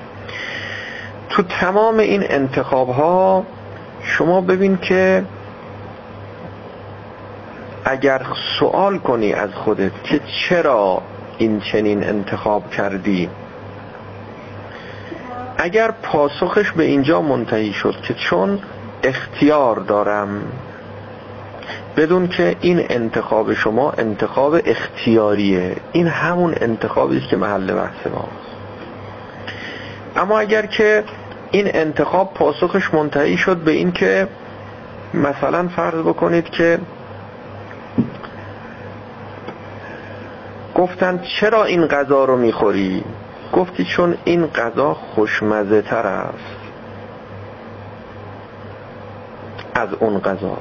تو 1.29 1.43
تمام 1.43 1.99
این 1.99 2.25
انتخاب 2.29 2.89
ها 2.89 3.47
شما 4.03 4.41
ببین 4.41 4.77
که 4.77 5.25
اگر 7.85 8.23
سوال 8.59 8.99
کنی 8.99 9.33
از 9.33 9.51
خودت 9.55 10.05
که 10.05 10.21
چرا 10.49 11.03
این 11.39 11.61
چنین 11.61 12.05
انتخاب 12.05 12.71
کردی 12.71 13.29
اگر 15.59 15.91
پاسخش 15.91 16.73
به 16.73 16.85
اینجا 16.85 17.23
منتهی 17.23 17.73
شد 17.73 17.95
که 18.03 18.15
چون 18.15 18.59
اختیار 19.03 19.77
دارم 19.77 20.43
بدون 21.97 22.29
که 22.29 22.57
این 22.61 22.87
انتخاب 22.89 23.55
شما 23.55 23.91
انتخاب 23.91 24.59
اختیاریه. 24.65 25.77
این 25.93 26.07
همون 26.07 26.55
انتخابی 26.61 27.19
است 27.19 27.29
که 27.29 27.37
محل 27.37 27.75
بحث 27.75 28.07
ماست 28.07 28.53
اما 30.17 30.39
اگر 30.39 30.67
که 30.67 31.05
این 31.51 31.71
انتخاب 31.75 32.35
پاسخش 32.35 32.95
منتهی 32.95 33.37
شد 33.37 33.57
به 33.57 33.71
این 33.71 33.93
که 33.93 34.29
مثلا 35.15 35.69
فرض 35.69 36.01
بکنید 36.01 36.51
که 36.51 36.79
گفتن 40.75 41.23
چرا 41.41 41.65
این 41.65 41.87
غذا 41.87 42.25
رو 42.25 42.37
می‌خوری؟ 42.37 43.05
گفتی 43.53 43.85
چون 43.85 44.17
این 44.25 44.47
غذا 44.47 44.95
خوشمزه 44.95 45.83
تر 45.83 46.07
است 46.07 46.57
از 49.75 49.89
اون 50.01 50.19
غذا. 50.19 50.59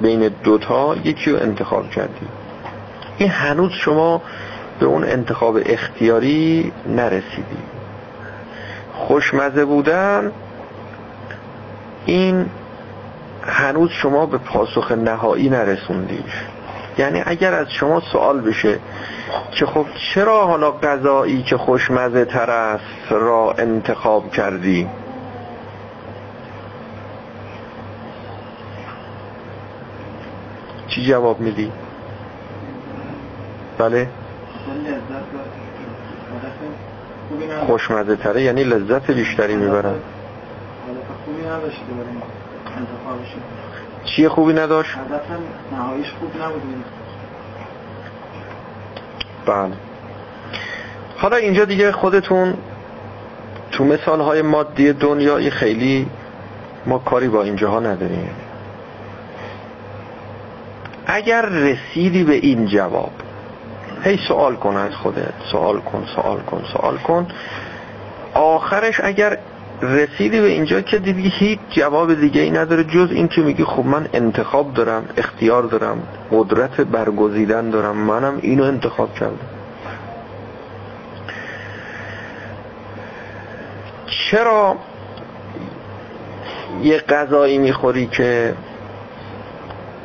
بین 0.00 0.28
دوتا 0.44 0.96
یکی 1.04 1.30
رو 1.30 1.38
انتخاب 1.42 1.90
کردی. 1.90 2.26
این 3.18 3.28
هنوز 3.28 3.72
شما 3.72 4.22
به 4.80 4.86
اون 4.86 5.04
انتخاب 5.04 5.58
اختیاری 5.66 6.72
نرسیدی. 6.86 7.58
خوشمزه 8.94 9.64
بودن 9.64 10.32
این 12.06 12.46
هنوز 13.42 13.90
شما 13.90 14.26
به 14.26 14.38
پاسخ 14.38 14.92
نهایی 14.92 15.48
نرسوندیش 15.48 16.44
یعنی 16.98 17.22
اگر 17.26 17.54
از 17.54 17.70
شما 17.70 18.00
سوال 18.00 18.40
بشه 18.40 18.78
که 19.50 19.66
خب 19.66 19.86
چرا 20.14 20.46
حالا 20.46 20.70
غذایی 20.70 21.42
که 21.42 21.56
خوشمزه 21.56 22.24
تر 22.24 22.50
است 22.50 23.12
را 23.12 23.54
انتخاب 23.58 24.30
کردی؟ 24.30 24.88
چی 30.96 31.06
جواب 31.06 31.40
میدی؟ 31.40 31.72
بله 33.78 34.08
خوشمزه 37.66 38.16
تره 38.16 38.42
یعنی 38.42 38.64
لذت 38.64 39.10
بیشتری 39.10 39.56
می‌برن 39.56 39.94
چیه 44.04 44.28
خوبی 44.28 44.52
نداشت؟ 44.52 44.94
خوب 46.20 46.30
بله 49.46 49.72
حالا 51.16 51.36
اینجا 51.36 51.64
دیگه 51.64 51.92
خودتون 51.92 52.54
تو 53.72 53.84
مثال 53.84 54.20
های 54.20 54.42
مادی 54.42 54.92
دنیایی 54.92 55.50
خیلی 55.50 56.06
ما 56.86 56.98
کاری 56.98 57.28
با 57.28 57.42
اینجاها 57.42 57.80
نداریم 57.80 58.45
اگر 61.06 61.42
رسیدی 61.46 62.24
به 62.24 62.34
این 62.34 62.66
جواب 62.66 63.12
هی 64.04 64.18
سوال 64.28 64.56
کن 64.56 64.76
از 64.76 64.92
خودت 64.92 65.32
سوال 65.52 65.80
کن 65.80 66.04
سوال 66.14 66.38
کن 66.38 66.64
سوال 66.72 66.96
کن. 66.96 67.26
آخرش 68.34 69.00
اگر 69.04 69.38
رسیدی 69.82 70.40
به 70.40 70.46
اینجا 70.46 70.80
که 70.80 70.98
دیگه 70.98 71.28
هیچ 71.28 71.58
جواب 71.70 72.14
دیگه 72.14 72.40
ای 72.40 72.50
نداره 72.50 72.84
جز 72.84 73.10
این 73.10 73.28
که 73.28 73.40
میگی 73.40 73.64
خب 73.64 73.86
من 73.86 74.08
انتخاب 74.12 74.74
دارم 74.74 75.04
اختیار 75.16 75.62
دارم 75.62 76.02
قدرت 76.32 76.80
برگزیدن 76.80 77.70
دارم 77.70 77.96
منم 77.96 78.38
اینو 78.42 78.64
انتخاب 78.64 79.14
کردم. 79.14 79.38
چرا 84.30 84.76
یه 86.82 86.98
غذایی 86.98 87.58
می‌خوری 87.58 88.06
که 88.06 88.54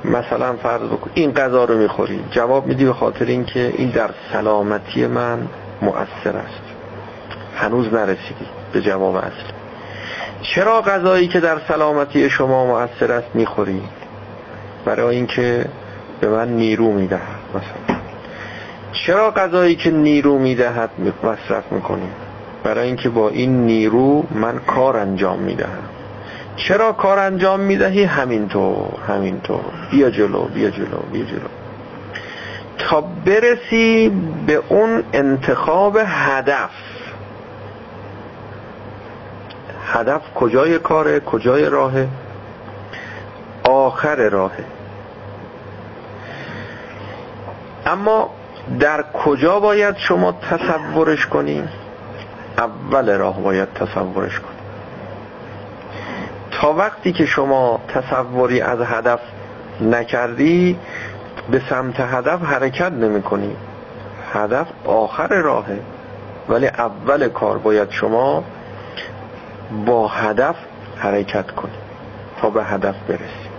مثلا 0.05 0.53
فرض 0.53 0.81
بکن 0.81 1.11
این 1.13 1.31
غذا 1.31 1.65
رو 1.65 1.77
می‌خوری. 1.77 2.23
جواب 2.31 2.67
میدی 2.67 2.85
به 2.85 2.93
خاطر 2.93 3.25
اینکه 3.25 3.73
این 3.77 3.89
در 3.89 4.09
سلامتی 4.33 5.07
من 5.07 5.47
مؤثر 5.81 6.37
است. 6.37 6.61
هنوز 7.55 7.93
نرسیدی 7.93 8.45
به 8.73 8.81
جواب 8.81 9.15
اصل. 9.15 9.51
چرا 10.41 10.81
غذایی 10.81 11.27
که 11.27 11.39
در 11.39 11.57
سلامتی 11.67 12.29
شما 12.29 12.65
مؤثر 12.65 13.11
است 13.11 13.27
می‌خوری؟ 13.33 13.81
برای 14.85 15.15
اینکه 15.15 15.65
به 16.21 16.29
من 16.29 16.47
نیرو 16.47 16.91
می‌دهد 16.91 17.39
مثلا. 17.49 17.97
چرا 18.91 19.31
غذایی 19.31 19.75
که 19.75 19.91
نیرو 19.91 20.39
می‌دهد 20.39 20.89
مصرف 21.23 21.71
می‌کنی؟ 21.71 22.09
برای 22.63 22.87
اینکه 22.87 23.09
با 23.09 23.29
این 23.29 23.65
نیرو 23.65 24.23
من 24.31 24.59
کار 24.59 24.97
انجام 24.97 25.39
می‌دهم. 25.39 25.83
چرا 26.55 26.93
کار 26.93 27.19
انجام 27.19 27.59
می‌دهی؟ 27.59 28.03
همینطور 28.03 28.99
همینطور. 29.07 29.59
بیا 29.91 30.09
جلو 30.09 30.43
بیا 30.43 30.69
جلو 30.69 30.99
بیا 31.11 31.25
جلو. 31.25 31.47
تا 32.77 33.01
برسی 33.01 34.11
به 34.47 34.61
اون 34.69 35.03
انتخاب 35.13 35.97
هدف. 36.05 36.69
هدف 39.85 40.21
کجای 40.35 40.79
کاره؟ 40.79 41.19
کجای 41.19 41.69
راهه؟ 41.69 42.07
آخر 43.63 44.29
راهه. 44.29 44.65
اما 47.85 48.29
در 48.79 49.05
کجا 49.13 49.59
باید 49.59 49.97
شما 49.97 50.31
تصورش 50.31 51.25
کنی؟ 51.25 51.63
اول 52.57 53.17
راه 53.17 53.41
باید 53.41 53.73
تصورش 53.73 54.39
کنی. 54.39 54.60
تا 56.61 56.73
وقتی 56.73 57.11
که 57.11 57.25
شما 57.25 57.79
تصوری 57.87 58.61
از 58.61 58.79
هدف 58.81 59.19
نکردی 59.81 60.79
به 61.51 61.61
سمت 61.69 61.99
هدف 61.99 62.41
حرکت 62.41 62.91
نمی 62.91 63.21
کنی 63.21 63.55
هدف 64.33 64.67
آخر 64.85 65.27
راهه. 65.27 65.79
ولی 66.49 66.67
اول 66.67 67.27
کار 67.27 67.57
باید 67.57 67.91
شما 67.91 68.43
با 69.85 70.07
هدف 70.07 70.55
حرکت 70.97 71.51
کنی 71.51 71.71
تا 72.41 72.49
به 72.49 72.63
هدف 72.63 72.95
برسی. 73.07 73.49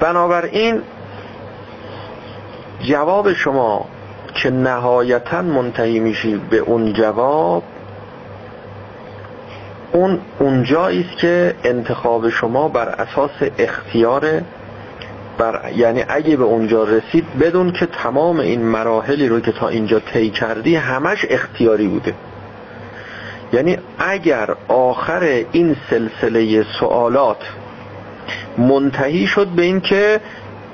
بنابراین 0.00 0.82
جواب 2.80 3.32
شما 3.32 3.86
که 4.34 4.50
نهایتا 4.50 5.42
منتهی 5.42 5.98
میشی 5.98 6.40
به 6.50 6.58
اون 6.58 6.92
جواب 6.92 7.62
اون 9.92 10.18
اونجایی 10.38 11.00
است 11.00 11.18
که 11.18 11.54
انتخاب 11.64 12.28
شما 12.28 12.68
بر 12.68 12.88
اساس 12.88 13.30
اختیار 13.58 14.42
بر 15.38 15.72
یعنی 15.76 16.04
اگه 16.08 16.36
به 16.36 16.44
اونجا 16.44 16.84
رسید 16.84 17.38
بدون 17.40 17.72
که 17.72 17.86
تمام 17.86 18.40
این 18.40 18.62
مراحلی 18.62 19.28
رو 19.28 19.40
که 19.40 19.52
تا 19.52 19.68
اینجا 19.68 19.98
طی 19.98 20.30
کردی 20.30 20.76
همش 20.76 21.26
اختیاری 21.30 21.88
بوده. 21.88 22.14
یعنی 23.52 23.78
اگر 23.98 24.56
آخر 24.68 25.44
این 25.52 25.76
سلسله 25.90 26.66
سوالات 26.80 27.38
منتهی 28.58 29.26
شد 29.26 29.46
به 29.46 29.62
این 29.62 29.80
که 29.80 30.20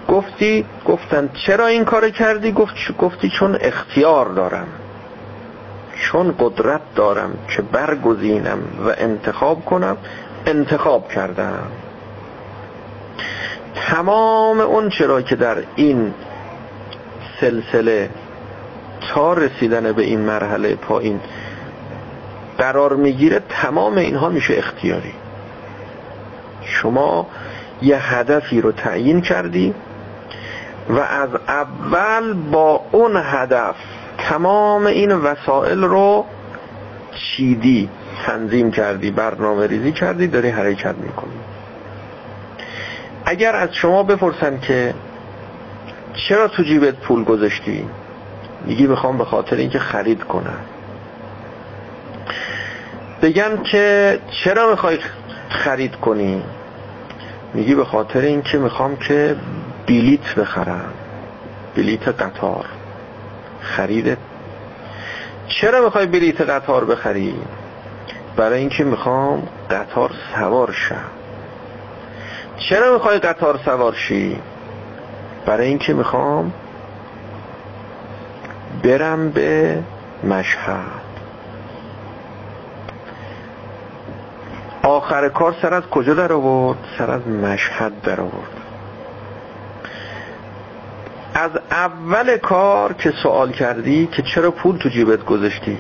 گفتی 0.09 0.65
گفتن 0.87 1.31
چرا 1.47 1.67
این 1.67 1.85
کار 1.85 2.11
کردی؟ 2.11 2.53
گفت 2.53 2.75
گفتی 2.99 3.31
چون 3.39 3.59
اختیار 3.61 4.29
دارم. 4.29 4.67
چون 6.01 6.35
قدرت 6.39 6.81
دارم 6.97 7.31
که 7.57 7.63
برگزینم 7.63 8.59
و 8.87 8.95
انتخاب 8.99 9.65
کنم 9.65 9.97
انتخاب 10.47 11.09
کردم. 11.09 11.67
تمام 13.75 14.61
اون 14.61 14.89
چرا 14.89 15.23
که 15.23 15.37
در 15.37 15.57
این 15.77 16.15
سلسله 17.41 18.11
تا 19.09 19.33
رسیدن 19.33 19.93
به 19.93 20.03
این 20.03 20.21
مرحله 20.21 20.75
پایین 20.75 21.21
قرار 22.59 22.97
می‌گیره 22.97 23.43
تمام 23.49 23.97
اینها 23.97 24.29
میشه 24.29 24.55
اختیاری. 24.59 25.15
شما 26.65 27.27
یه 27.83 28.15
هدفی 28.15 28.61
رو 28.61 28.73
تعیین 28.73 29.21
کردی 29.21 29.75
و 30.91 30.99
از 30.99 31.29
اول 31.49 32.33
با 32.33 32.81
اون 32.93 33.17
هدف 33.17 33.75
تمام 34.19 34.87
این 34.87 35.13
وسایل 35.13 35.81
رو 35.85 36.25
چیدی 37.15 37.89
تنظیم 38.27 38.71
کردی 38.71 39.11
برنامه 39.11 39.67
ریزی 39.67 39.93
کردی 39.93 40.27
داری 40.27 40.49
حرکت 40.49 40.95
می‌کنی. 40.95 41.41
اگر 43.25 43.57
از 43.57 43.75
شما 43.75 44.03
بپرسن 44.03 44.61
که 44.61 44.95
چرا 46.15 46.49
تو 46.49 46.63
جیبت 46.63 46.95
پول 46.95 47.25
گذاشتی؟ 47.25 47.89
میگی 48.65 48.87
می‌خوام 48.87 49.19
به 49.19 49.25
خاطر 49.25 49.57
اینکه 49.57 49.79
خرید 49.79 50.25
کنم. 50.25 50.61
بگن 53.23 53.63
که 53.63 54.19
چرا 54.45 54.71
می‌خوای 54.71 54.99
خرید 55.49 55.97
کنی؟ 55.97 56.43
میگی 57.55 57.75
به 57.75 57.85
خاطر 57.85 58.21
اینکه 58.21 58.59
می‌خوام 58.59 58.97
که 58.97 59.37
بلیت 59.87 60.35
بخرم. 60.35 60.93
بلیت 61.77 62.09
قطار. 62.09 62.67
خرید. 63.61 64.19
چرا 65.49 65.85
می‌خوای 65.85 66.07
بلیت 66.07 66.41
قطار 66.41 66.85
بخری؟ 66.85 67.35
برای 68.37 68.59
اینکه 68.59 68.85
می‌خوام 68.85 69.49
قطار 69.71 70.11
سوار 70.35 70.73
شم. 70.73 71.11
چرا 72.57 72.93
می‌خوای 72.93 73.19
قطار 73.19 73.61
سوار 73.65 73.95
شی؟ 73.95 74.39
برای 75.47 75.67
اینکه 75.67 75.93
می‌خوام 75.95 76.53
برم 78.83 79.31
به 79.31 79.79
مشهد. 80.25 81.01
آخر 84.83 85.29
کار 85.29 85.55
سر 85.63 85.75
از 85.75 85.83
کجا 85.83 86.15
در 86.15 86.33
آورد؟ 86.33 86.79
سر 86.99 87.11
از 87.11 87.29
مشهد 87.29 88.03
در 88.03 88.21
آورد. 88.21 88.60
از 91.41 91.51
اول 91.71 92.37
کار 92.37 92.93
که 92.93 93.13
سوال 93.23 93.53
کردی 93.53 94.07
که 94.07 94.23
چرا 94.23 94.51
پول 94.51 94.77
تو 94.77 94.89
جیبت 94.89 95.25
گذاشتی؟ 95.25 95.79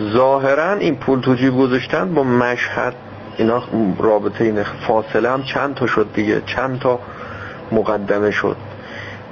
ظاهرا 0.00 0.72
این 0.72 0.96
پول 0.96 1.20
تو 1.20 1.34
جیب 1.34 1.56
گذاشتن 1.56 2.14
با 2.14 2.22
مشهد 2.22 2.94
اینا 3.36 3.62
رابطه 3.98 4.44
اینه 4.44 4.64
فاصله 4.88 5.30
هم 5.30 5.42
چند 5.42 5.74
تا 5.74 5.86
شد 5.86 6.06
دیگه 6.14 6.42
چند 6.46 6.80
تا 6.80 6.98
مقدمه 7.72 8.30
شد. 8.30 8.56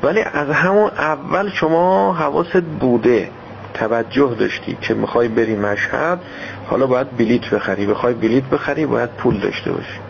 ولی 0.02 0.20
از 0.20 0.50
همون 0.50 0.90
اول 0.98 1.50
شما 1.50 2.12
حواست 2.12 2.62
بوده 2.80 3.28
توجه 3.74 4.36
داشتی 4.38 4.78
که 4.80 4.94
می‌خوای 4.94 5.28
بری 5.28 5.56
مشهد 5.56 6.20
حالا 6.66 6.86
باید 6.86 7.16
بلیت 7.16 7.50
بخری 7.50 7.86
بخوای 7.86 8.14
بلیت 8.14 8.44
بخری 8.44 8.86
باید 8.86 9.10
پول 9.10 9.40
داشته 9.40 9.72
باشی. 9.72 10.00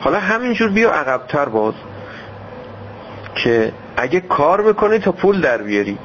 حالا 0.00 0.20
همینجور 0.20 0.68
بیا 0.68 0.92
عقبتر 0.92 1.44
باز. 1.44 1.74
که 3.46 3.72
اگه 3.96 4.20
کار 4.20 4.60
می‌کنی 4.60 4.98
تا 4.98 5.12
پول 5.12 5.40
در 5.40 5.62
بیاری. 5.62 5.98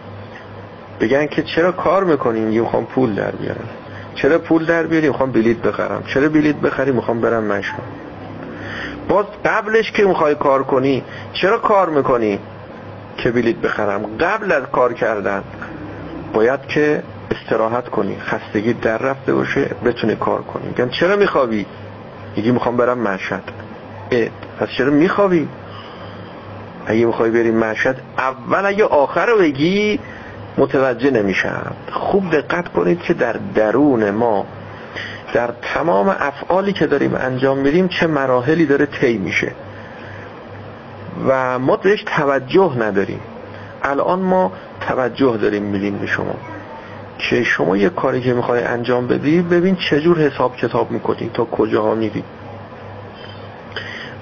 بگن 0.99 1.27
که 1.27 1.43
چرا 1.43 1.71
کار 1.71 2.03
می‌کنی 2.03 2.39
میگه 2.39 2.61
می‌خوام 2.61 2.85
پول 2.85 3.15
در 3.15 3.31
بیارم. 3.31 3.69
چرا 4.15 4.39
پول 4.39 4.65
در 4.65 4.83
بیاری؟ 4.83 5.07
می‌خوام 5.07 5.31
بلیت 5.31 5.57
بخرم. 5.57 6.03
چرا 6.13 6.29
بلیت 6.29 6.55
بخری؟ 6.55 6.91
می‌خوام 6.91 7.21
برم 7.21 7.43
مشهد 7.43 7.83
باز 9.09 9.25
قبلش 9.45 9.91
که 9.91 10.03
می‌خوای 10.03 10.35
کار 10.35 10.63
کنی 10.63 11.03
چرا 11.33 11.57
کار 11.57 11.89
می‌کنی 11.89 12.39
که 13.17 13.31
بلیت 13.31 13.55
بخرم؟ 13.55 14.17
قبل 14.19 14.51
از 14.51 14.63
کار 14.71 14.93
کردن 14.93 15.43
باید 16.33 16.67
که 16.67 17.03
استراحت 17.31 17.89
کنی 17.89 18.17
خستگی 18.19 18.73
در 18.73 18.97
رفته 18.97 19.33
باشه 19.33 19.65
بتونی 19.85 20.15
کار 20.15 20.41
کنی. 20.41 20.67
میگن 20.67 20.89
چرا 20.89 21.15
میخوابی؟ 21.15 21.65
میگی 22.35 22.51
می‌خوام 22.51 22.77
برم 22.77 22.99
مشهد. 22.99 23.43
پس 24.59 24.67
چرا 24.77 24.91
میخوابی؟ 24.91 25.47
اگه 26.85 27.05
می‌خوای 27.05 27.31
بریم 27.31 27.57
مشهد 27.57 28.01
اول 28.17 28.65
اگه 28.65 28.83
آخر 28.83 29.25
رو 29.25 29.37
بگی 29.37 29.99
متوجه 30.57 31.11
نمیشم. 31.11 31.71
خوب 31.91 32.31
دقت 32.31 32.67
کنید 32.67 33.01
که 33.01 33.13
در 33.13 33.35
درون 33.55 34.11
ما 34.11 34.45
در 35.33 35.49
تمام 35.61 36.15
افعالی 36.19 36.73
که 36.73 36.87
داریم 36.87 37.15
انجام 37.15 37.57
میدیم 37.57 37.87
چه 37.87 38.07
مراحلی 38.07 38.65
داره 38.65 38.85
طی 38.85 39.17
میشه. 39.17 39.51
و 41.27 41.59
ما 41.59 41.75
بهش 41.75 42.03
توجه 42.03 42.75
نداریم. 42.79 43.19
الان 43.83 44.19
ما 44.19 44.51
توجه 44.87 45.37
داریم 45.37 45.63
میدیم 45.63 45.97
به 45.97 46.07
شما. 46.07 46.35
که 47.17 47.43
شما 47.43 47.77
یه 47.77 47.89
کاری 47.89 48.21
که 48.21 48.33
می‌خوای 48.33 48.63
انجام 48.63 49.07
بدی 49.07 49.41
ببین 49.41 49.75
چجور 49.75 50.19
حساب 50.19 50.55
کتاب 50.55 50.91
می‌کنی 50.91 51.31
تا 51.33 51.45
کجاها 51.45 51.95
میری. 51.95 52.23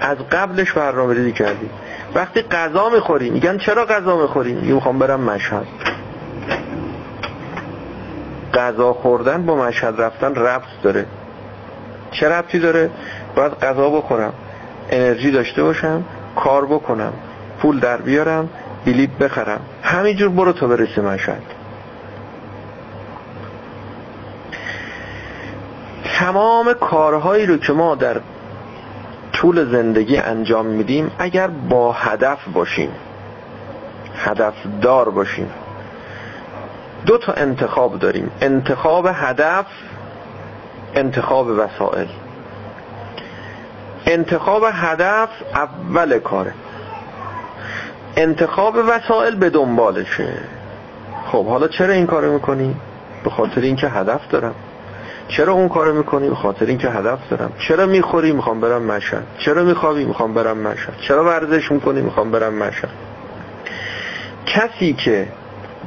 از 0.02 0.18
قبلش 0.18 0.72
برنامه 0.72 1.14
ریزی 1.14 1.32
کردی. 1.32 1.70
وقتی 2.16 2.42
غذا 2.42 2.90
می‌خوری 2.90 3.30
میگن 3.30 3.58
چرا 3.58 3.86
غذا 3.86 4.18
می‌خوری؟ 4.18 4.54
میگی 4.54 4.74
می‌خوام 4.74 5.00
برم 5.00 5.22
مشهد. 5.22 5.66
غذا 8.54 8.94
خوردن 8.94 9.46
با 9.46 9.56
مشهد 9.56 10.02
رفتن 10.02 10.36
ربط 10.36 10.82
داره. 10.84 11.06
چه 12.12 12.30
ربطی 12.30 12.60
داره؟ 12.60 12.90
باید 13.36 13.54
غذا 13.54 13.90
بخورم 13.90 14.34
انرژی 14.90 15.32
داشته 15.32 15.64
باشم 15.64 16.04
کار 16.36 16.66
بکنم 16.66 17.14
پول 17.62 17.80
در 17.80 17.98
بیارم 17.98 18.50
بلیت 18.86 19.10
بخرم. 19.10 19.60
همینجور 19.84 20.30
برو 20.30 20.54
تا 20.54 20.68
برسی 20.68 21.02
مشهد. 21.02 21.42
تمام 26.20 26.74
کارهایی 26.74 27.46
رو 27.46 27.58
که 27.58 27.74
ما 27.74 27.96
در 27.96 28.22
طول 29.40 29.72
زندگی 29.72 30.18
انجام 30.18 30.66
میدیم 30.66 31.12
اگر 31.20 31.48
با 31.48 31.92
هدف 31.92 32.38
باشیم 32.54 32.92
هدف 34.16 34.54
دار 34.82 35.10
باشیم. 35.10 35.50
دو 37.06 37.18
تا 37.18 37.34
انتخاب 37.34 38.00
داریم. 38.00 38.32
انتخاب 38.42 39.08
هدف 39.14 39.66
انتخاب 40.96 41.48
وسائل. 41.48 42.08
انتخاب 44.06 44.64
هدف 44.74 45.30
اول 45.56 46.20
کاره. 46.20 46.54
انتخاب 48.16 48.76
وسائل 48.76 49.36
به 49.36 49.50
دنبالشه. 49.50 50.34
خب 51.32 51.46
حالا 51.46 51.68
چرا 51.68 51.94
این 51.94 52.08
کارو 52.08 52.34
می‌کنی؟ 52.34 52.76
به 53.24 53.30
خاطر 53.30 53.62
اینکه 53.62 53.88
هدف 53.88 54.30
دارم. 54.30 54.56
چرا 55.30 55.54
اون 55.54 55.70
کارو 55.70 55.98
می‌کنی؟ 55.98 56.30
به 56.30 56.36
خاطر 56.36 56.66
اینکه 56.66 56.90
هدف 56.90 57.20
دارم 57.30 57.52
چرا 57.68 57.86
می‌خوری؟ 57.86 58.32
می‌خوام 58.32 58.60
برم 58.60 58.82
مشهد 58.82 59.24
چرا 59.40 59.64
میخوابی؟ 59.64 60.06
می‌خوام 60.06 60.34
برم 60.34 60.58
مشهد 60.58 60.94
چرا 61.02 61.24
ورزش 61.24 61.72
می‌کنی؟ 61.72 62.02
می‌خوام 62.02 62.32
برم 62.32 62.54
مشهد 62.54 62.90
کسی 64.46 64.94
که 64.94 65.28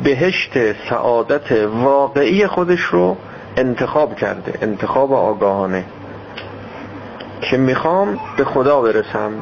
بهشت 0.04 0.52
سعادت 0.90 1.52
واقعی 1.82 2.46
خودش 2.46 2.80
رو 2.80 3.16
انتخاب 3.56 4.16
کرده 4.16 4.58
انتخاب 4.62 5.12
آگاهانه 5.12 5.84
که 7.40 7.56
می‌خوام 7.56 8.18
به 8.36 8.44
خدا 8.44 8.80
برسم 8.80 9.32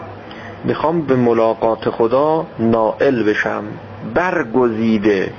می‌خوام 0.64 1.02
به 1.02 1.16
ملاقات 1.16 1.90
خدا 1.90 2.46
نائل 2.58 3.22
بشم 3.22 3.64
برگزیده 4.14 5.32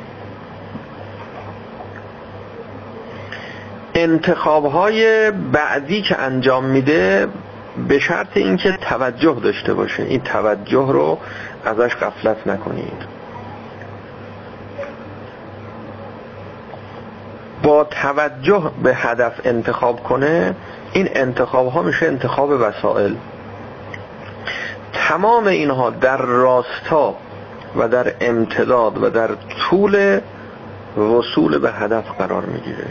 انتخاب 3.95 4.65
های 4.65 5.31
بعدی 5.31 6.01
که 6.01 6.19
انجام 6.19 6.65
میده 6.65 7.27
به 7.87 7.99
شرط 7.99 8.37
اینکه 8.37 8.71
توجه 8.71 9.37
داشته 9.43 9.73
باشه 9.73 10.03
این 10.03 10.21
توجه 10.21 10.87
رو 10.91 11.17
ازش 11.65 11.95
غفلت 11.95 12.47
نکنید. 12.47 13.21
با 17.63 17.83
توجه 17.83 18.71
به 18.83 18.95
هدف 18.95 19.33
انتخاب 19.43 20.03
کنه 20.03 20.55
این 20.93 21.09
انتخاب 21.15 21.67
ها 21.67 21.81
میشه 21.81 22.05
انتخاب 22.05 22.49
وسائل 22.49 23.15
تمام 24.93 25.47
اینها 25.47 25.89
در 25.89 26.17
راستا 26.17 27.15
و 27.75 27.87
در 27.87 28.13
امتداد 28.21 29.03
و 29.03 29.09
در 29.09 29.29
طول 29.59 30.19
وصول 30.97 31.57
به 31.57 31.71
هدف 31.71 32.03
قرار 32.17 32.45
می‌گیره. 32.45 32.87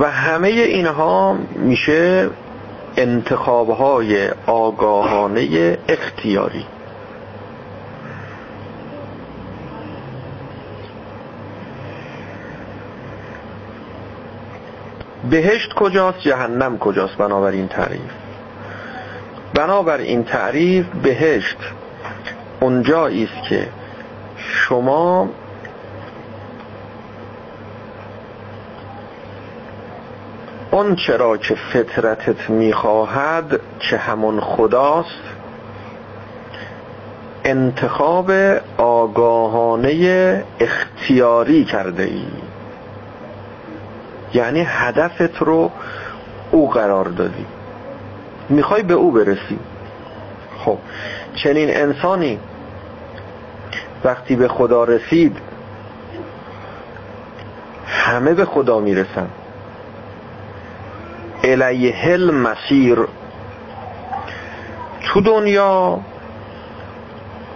و 0.00 0.10
همه 0.10 0.48
اینها 0.48 1.38
میشه 1.56 2.30
انتخابهای 2.96 4.30
آگاهانه 4.46 5.78
اختیاری. 5.88 6.64
بهشت 15.30 15.72
کجاست؟ 15.72 16.18
جهنم 16.18 16.78
کجاست؟ 16.78 17.16
بنابر 17.16 17.50
این 17.50 17.68
تعریف. 17.68 18.00
بنابر 19.54 19.96
این 19.96 20.24
تعریف 20.24 20.86
بهشت. 20.86 21.56
اونجایی 22.60 23.24
است 23.24 23.48
که 23.48 23.68
شما 24.38 25.28
اون 30.70 30.96
چرا 30.96 31.36
که 31.36 31.54
فطرتت 31.54 32.50
می‌خواهد 32.50 33.60
چه 33.78 33.96
همون 33.96 34.40
خداست؟ 34.40 35.22
انتخاب 37.44 38.30
آگاهانه 38.78 40.44
اختیاری 40.60 41.64
کرده 41.64 42.02
ای 42.02 42.26
یعنی 44.34 44.64
هدفت 44.68 45.42
رو 45.42 45.70
او 46.50 46.70
قرار 46.70 47.04
دادی. 47.04 47.46
می‌خوای 48.48 48.82
به 48.82 48.94
او 48.94 49.12
برسی. 49.12 49.58
خب 50.58 50.78
چنین 51.34 51.70
انسانی 51.70 52.38
وقتی 54.04 54.36
به 54.36 54.48
خدا 54.48 54.84
رسید 54.84 55.36
همه 57.86 58.34
به 58.34 58.44
خدا 58.44 58.80
می‌رسن. 58.80 59.28
الیه 61.44 62.12
المسیر 62.12 62.98
تو 65.04 65.20
دنیا 65.20 66.00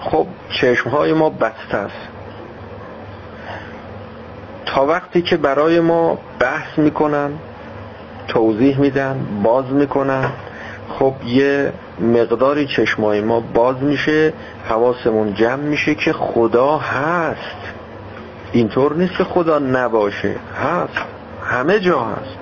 خب 0.00 0.26
چشمهای 0.60 1.12
ما 1.12 1.30
بسته 1.30 1.76
است. 1.76 2.08
تا 4.66 4.86
وقتی 4.86 5.22
که 5.22 5.36
برای 5.36 5.80
ما 5.80 6.18
بحث 6.38 6.78
می‌کنن 6.78 7.30
توضیح 8.28 8.78
میدن 8.78 9.26
باز 9.42 9.64
می‌کنن 9.64 10.30
خب 10.88 11.14
یه 11.26 11.72
مقداری 12.00 12.66
چشمای 12.66 13.20
ما 13.20 13.40
باز 13.40 13.82
میشه 13.82 14.32
حواسمون 14.68 15.34
جمع 15.34 15.62
میشه 15.62 15.94
که 15.94 16.12
خدا 16.12 16.78
هست. 16.78 17.56
اینطور 18.52 18.94
نیست 18.94 19.16
که 19.16 19.24
خدا 19.24 19.58
نباشه 19.58 20.36
هست. 20.62 21.04
همه 21.44 21.80
جا 21.80 22.00
هست. 22.00 22.41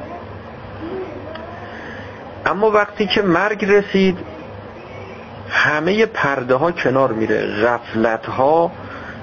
اما 2.51 2.71
وقتی 2.71 3.07
که 3.07 3.23
مرگ 3.23 3.65
رسید 3.65 4.19
همه 5.51 6.07
پرده 6.07 6.55
ها 6.55 6.73
کنار 6.73 7.13
میره. 7.13 7.67
غفلت 7.67 8.27
ها 8.27 8.73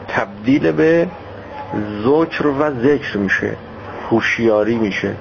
تبدیل 0.08 0.72
به 0.72 1.08
ذکر 2.04 2.48
و 2.48 2.72
ذکر 2.82 3.18
میشه 3.18 3.56
هوشیاری 4.10 4.76
میشه. 4.76 5.16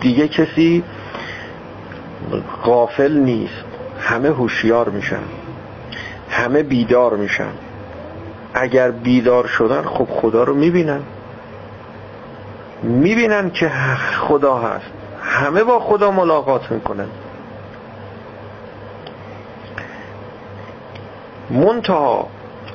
دیگه 0.00 0.28
کسی 0.28 0.84
غافل 2.64 3.12
نیست. 3.12 3.64
همه 4.00 4.28
هوشیار 4.28 4.88
میشن. 4.88 5.22
همه 6.30 6.62
بیدار 6.62 7.16
میشن. 7.16 7.52
اگر 8.54 8.90
بیدار 8.90 9.46
شدن 9.46 9.82
خب 9.82 10.08
خدا 10.10 10.44
رو 10.44 10.54
می‌بینن. 10.54 11.00
می‌بینن 12.82 13.50
که 13.50 13.70
خدا 14.20 14.58
هست. 14.58 14.90
همه 15.22 15.64
با 15.64 15.80
خدا 15.80 16.10
ملاقات 16.10 16.70
می‌کنن. 16.70 17.06
منتها 21.50 22.28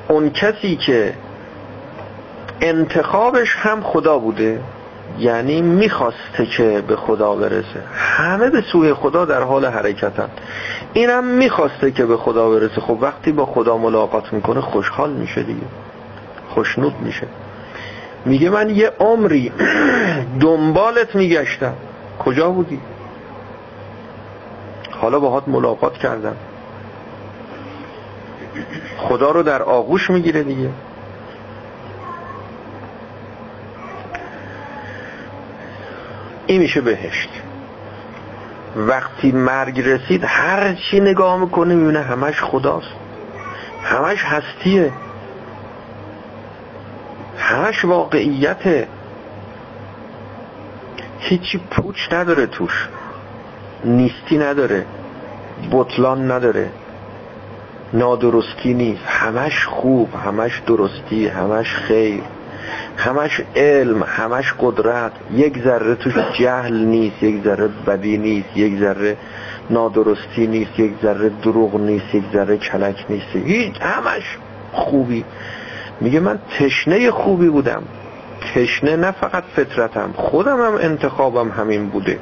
اون 0.08 0.30
کسی 0.30 0.76
که 0.76 1.14
انتخابش 2.62 3.56
هم 3.56 3.84
خدا 3.84 4.20
بوده 4.20 4.60
یعنی 5.20 5.62
می‌خواسته 5.62 6.46
که 6.58 6.84
به 6.88 6.96
خدا 6.96 7.36
برسه. 7.36 7.84
همه 7.94 8.50
به 8.50 8.62
سوی 8.72 8.94
خدا 8.94 9.26
در 9.26 9.44
حال 9.44 9.66
حرکتن. 9.66 10.30
اینم 10.94 11.24
می‌خواسته 11.24 11.92
که 11.92 12.06
به 12.06 12.18
خدا 12.18 12.50
برسه. 12.50 12.82
خب 12.82 12.98
وقتی 13.02 13.32
با 13.32 13.46
خدا 13.46 13.78
ملاقات 13.78 14.34
می‌کنه 14.34 14.62
خوشحال 14.62 15.10
میشه 15.14 15.44
دیگه. 15.44 15.68
خوشنود 16.50 16.94
میشه. 17.02 17.28
میگه 18.26 18.50
من 18.50 18.70
یه 18.70 18.92
عمری 19.00 19.52
دنبالت 20.42 21.16
میگشتم. 21.16 21.74
کجا 22.26 22.50
بودی؟ 22.50 22.80
حالا 24.92 25.20
باهات 25.20 25.48
ملاقات 25.48 25.98
کردم. 25.98 26.36
خدا 28.98 29.32
رو 29.32 29.44
در 29.44 29.64
آغوش 29.64 30.10
می‌گیره 30.10 30.44
دیگه. 30.44 30.70
این 36.48 36.62
میشه 36.62 36.82
بهشت. 36.82 37.30
وقتی 38.76 39.32
مرگ 39.32 39.82
رسید 39.82 40.24
هر 40.24 40.74
چی 40.74 41.00
نگاه 41.00 41.40
می‌کنه 41.40 41.76
می‌بینه 41.76 42.02
همش 42.02 42.42
خداست. 42.42 42.94
همش 43.84 44.24
هستیه. 44.24 44.92
همش 47.38 47.86
واقعیته. 47.86 48.88
هیچی 51.20 51.62
پوچ 51.72 51.96
نداره 52.12 52.46
توش. 52.46 52.88
نیستی 53.86 54.38
نداره. 54.38 54.86
بطلان 55.72 56.32
نداره. 56.32 56.70
نادرستی 57.94 58.74
نیست. 58.74 59.04
همش 59.06 59.66
خوب 59.66 60.10
همش 60.26 60.62
درستی 60.68 61.28
همش 61.28 61.76
خیر 61.76 62.22
همش 62.98 63.42
علم 63.56 64.04
همش 64.04 64.54
قدرت. 64.60 65.12
یک 65.32 65.64
ذره 65.64 65.96
توش 65.96 66.14
جهل 66.40 66.86
نیست 66.86 67.24
یک 67.24 67.44
ذره 67.44 67.68
بدی 67.88 68.18
نیست 68.18 68.58
یک 68.58 68.80
ذره 68.80 69.18
نادرستی 69.70 70.48
نیست 70.48 70.80
یک 70.80 70.94
ذره 71.04 71.30
دروغ 71.30 71.76
نیست 71.76 72.16
یک 72.16 72.24
ذره 72.34 72.58
کلک 72.58 73.06
نیست. 73.10 73.36
هیچ 73.36 73.82
همش 73.82 74.38
خوبی. 74.74 75.26
میگه 76.02 76.20
من 76.20 76.40
تشنه 76.60 77.12
خوبی 77.12 77.50
بودم. 77.50 77.84
تشنه 78.56 78.96
نه 78.96 79.12
فقط 79.12 79.44
فطرتم 79.56 80.14
خودم 80.16 80.62
هم 80.62 80.76
انتخابم 80.76 81.52
همین 81.52 81.90
بوده. 81.90 82.20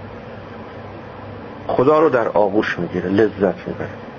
خدا 1.68 2.00
رو 2.00 2.10
در 2.10 2.28
آغوش 2.28 2.80
می‌گیره 2.80 3.10
لذت 3.10 3.68
می‌بره. 3.68 4.11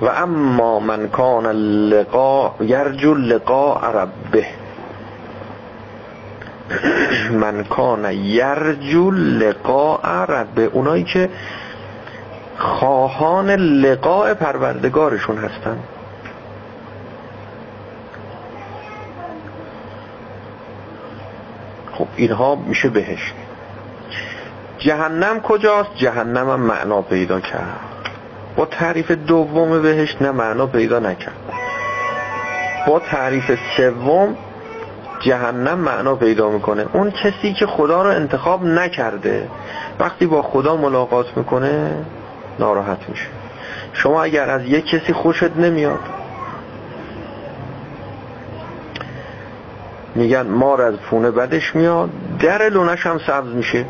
و 0.00 0.06
اما 0.06 0.78
من 0.80 1.08
کان 1.08 1.46
لقاء 1.88 2.52
یرجو 2.60 3.14
لقاء 3.14 3.90
ربه. 3.90 4.46
من 7.42 7.64
کان 7.64 8.12
یرجو 8.12 9.10
لقاء 9.10 10.24
ربه. 10.24 10.64
اونایی 10.64 11.04
که 11.04 11.30
خواهان 12.58 13.50
لقاء 13.50 14.34
پروردگارشون 14.34 15.38
هستن. 15.38 15.78
خب 21.92 22.06
اینها 22.16 22.54
میشه 22.54 22.88
بهشت. 22.88 23.34
جهنم 24.78 25.40
کجاست؟ 25.40 25.90
جهنم 25.96 26.50
هم 26.50 26.60
معنا 26.60 27.02
پیدا 27.02 27.40
کرد. 27.40 27.95
با 28.56 28.66
تعریف 28.66 29.10
دوم 29.10 29.82
بهشت 29.82 30.22
نه 30.22 30.30
معنا 30.30 30.66
پیدا 30.66 30.98
نکرد. 30.98 31.34
با 32.86 32.98
تعریف 32.98 33.58
سوم 33.76 34.36
جهنم 35.20 35.78
معنا 35.78 36.14
پیدا 36.14 36.50
می‌کنه. 36.50 36.86
اون 36.92 37.10
کسی 37.10 37.52
که 37.52 37.66
خدا 37.66 38.02
رو 38.02 38.10
انتخاب 38.10 38.64
نکرده 38.64 39.48
وقتی 40.00 40.26
با 40.26 40.42
خدا 40.42 40.76
ملاقات 40.76 41.36
می‌کنه 41.36 41.92
ناراحت 42.58 43.08
میشه. 43.08 43.26
شما 43.92 44.22
اگر 44.22 44.50
از 44.50 44.64
یک 44.64 44.86
کسی 44.86 45.12
خوشت 45.12 45.56
نمیاد 45.56 46.00
میگن 50.14 50.46
مار 50.46 50.82
از 50.82 50.94
پونه 50.96 51.30
بدش 51.30 51.76
میاد 51.76 52.10
در 52.40 52.68
لونش 52.68 53.06
هم 53.06 53.18
سبز 53.26 53.54
میشه. 53.54 53.84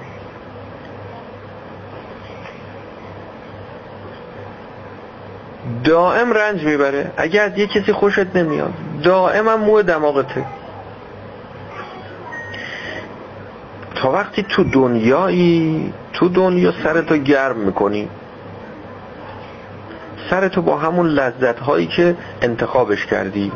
دائم 5.87 6.33
رنج 6.33 6.65
می‌بره. 6.65 7.11
اگر 7.17 7.59
یه 7.59 7.67
کسی 7.67 7.93
خوشت 7.93 8.37
نمیاد. 8.37 8.73
دائم 9.03 9.49
هم 9.49 9.61
موه 9.61 9.83
دماغته. 9.83 10.45
تا 13.95 14.13
وقتی 14.13 14.43
تو 14.43 14.65
دنیایی 14.65 15.93
تو 16.13 16.29
دنیا 16.29 16.73
سرتو 16.83 17.17
گرم 17.17 17.57
می‌کنی. 17.57 18.09
سرتو 20.31 20.63
با 20.63 20.77
همون 20.77 21.07
لذت 21.07 21.59
هایی 21.59 21.87
که 21.87 22.17
انتخابش 22.43 23.07
کردی. 23.07 23.53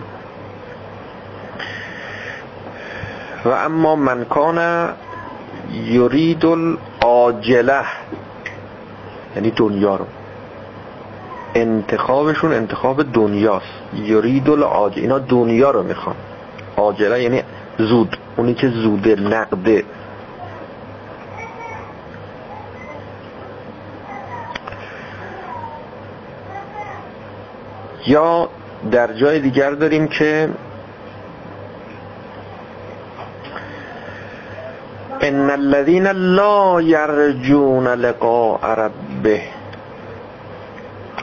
و 3.44 3.48
اما 3.48 3.96
من 3.96 4.24
کان 4.24 4.88
یرید 5.72 6.46
العاجله 6.46 7.84
یعنی 9.36 9.50
دنیا 9.50 9.96
رو. 9.96 10.06
انتخابشون 11.54 12.52
انتخاب 12.52 13.12
دنیاست. 13.12 13.66
یرید 13.94 14.50
العاجله 14.50 15.02
اینا 15.02 15.18
دنیا 15.18 15.70
رو 15.70 15.82
می‌خوان. 15.82 16.16
عاجله 16.76 17.22
یعنی 17.22 17.42
زود. 17.78 18.16
اونی 18.36 18.54
که 18.54 18.68
زوده 18.68 19.14
نقده. 19.14 19.84
یا 28.06 28.48
در 28.90 29.12
جای 29.12 29.40
دیگر 29.40 29.70
داریم 29.70 30.06
که 30.06 30.48
ان 35.20 35.50
الذين 35.50 36.06
لا 36.06 36.80
يرجون 36.80 37.86
لقاء 37.86 38.74
ربه. 38.74 39.59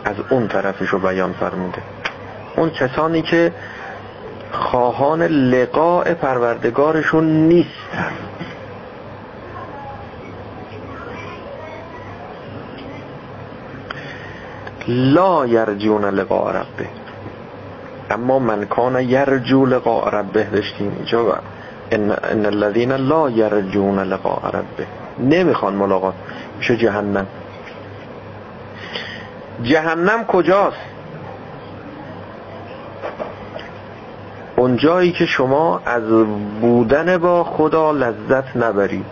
از 0.08 0.16
اون 0.30 0.48
طرفش 0.48 0.90
رو 0.90 1.00
بیان 1.00 1.34
فرموده. 1.34 1.82
اون 2.56 2.70
کسانی 2.70 3.22
که 3.22 3.54
خواهان 4.52 5.24
لقاء 5.24 6.14
پروردگارشون 6.14 7.24
نیستن. 7.26 8.12
لا 14.88 15.46
یرجون 15.46 16.06
لقاء 16.06 16.52
ربه. 16.52 16.88
اما 18.12 18.40
من 18.40 18.66
کان 18.66 19.02
یرجو 19.02 19.66
لقاء 19.66 20.10
ربه. 20.10 20.44
داشتیم 20.44 20.94
اینجا 20.98 21.40
ان, 21.92 22.12
ان 22.12 22.46
الذين 22.46 22.92
لا 22.92 23.30
یرجون 23.30 24.00
لقاء 24.00 24.52
ربه. 24.52 24.88
نمی‌خوان 25.20 25.74
ملاقات. 25.74 26.14
میشه 26.58 26.78
جهنم. 26.78 27.28
جهنم 29.64 30.26
کجاست؟ 30.26 30.78
اونجایی 34.56 35.12
که 35.12 35.26
شما 35.26 35.82
از 35.86 36.04
بودن 36.62 37.18
با 37.18 37.44
خدا 37.44 37.92
لذت 37.92 38.58
نبری 38.58 39.04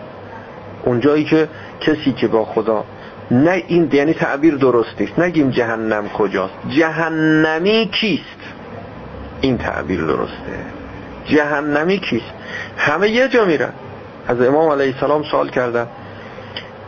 اونجایی 0.84 1.24
که 1.24 1.48
کسی 1.80 2.12
که 2.12 2.28
با 2.28 2.44
خدا 2.44 2.84
نه 3.30 3.62
این 3.66 3.90
یعنی 3.92 4.14
تعبیر 4.14 4.54
درست 4.54 5.00
نیست 5.00 5.18
نگیم 5.18 5.50
جهنم 5.50 6.08
کجاست. 6.08 6.54
جهنمی 6.68 7.90
کیست؟ 7.92 8.40
این 9.40 9.58
تعبیر 9.58 10.00
درسته. 10.00 10.64
جهنمی 11.24 11.98
کیست؟ 11.98 12.32
همه 12.76 13.08
یه 13.08 13.28
جا 13.28 13.44
میرن. 13.44 13.72
از 14.28 14.40
امام 14.40 14.70
علیه 14.70 14.94
السلام 14.94 15.22
سوال 15.22 15.48
کردن 15.48 15.86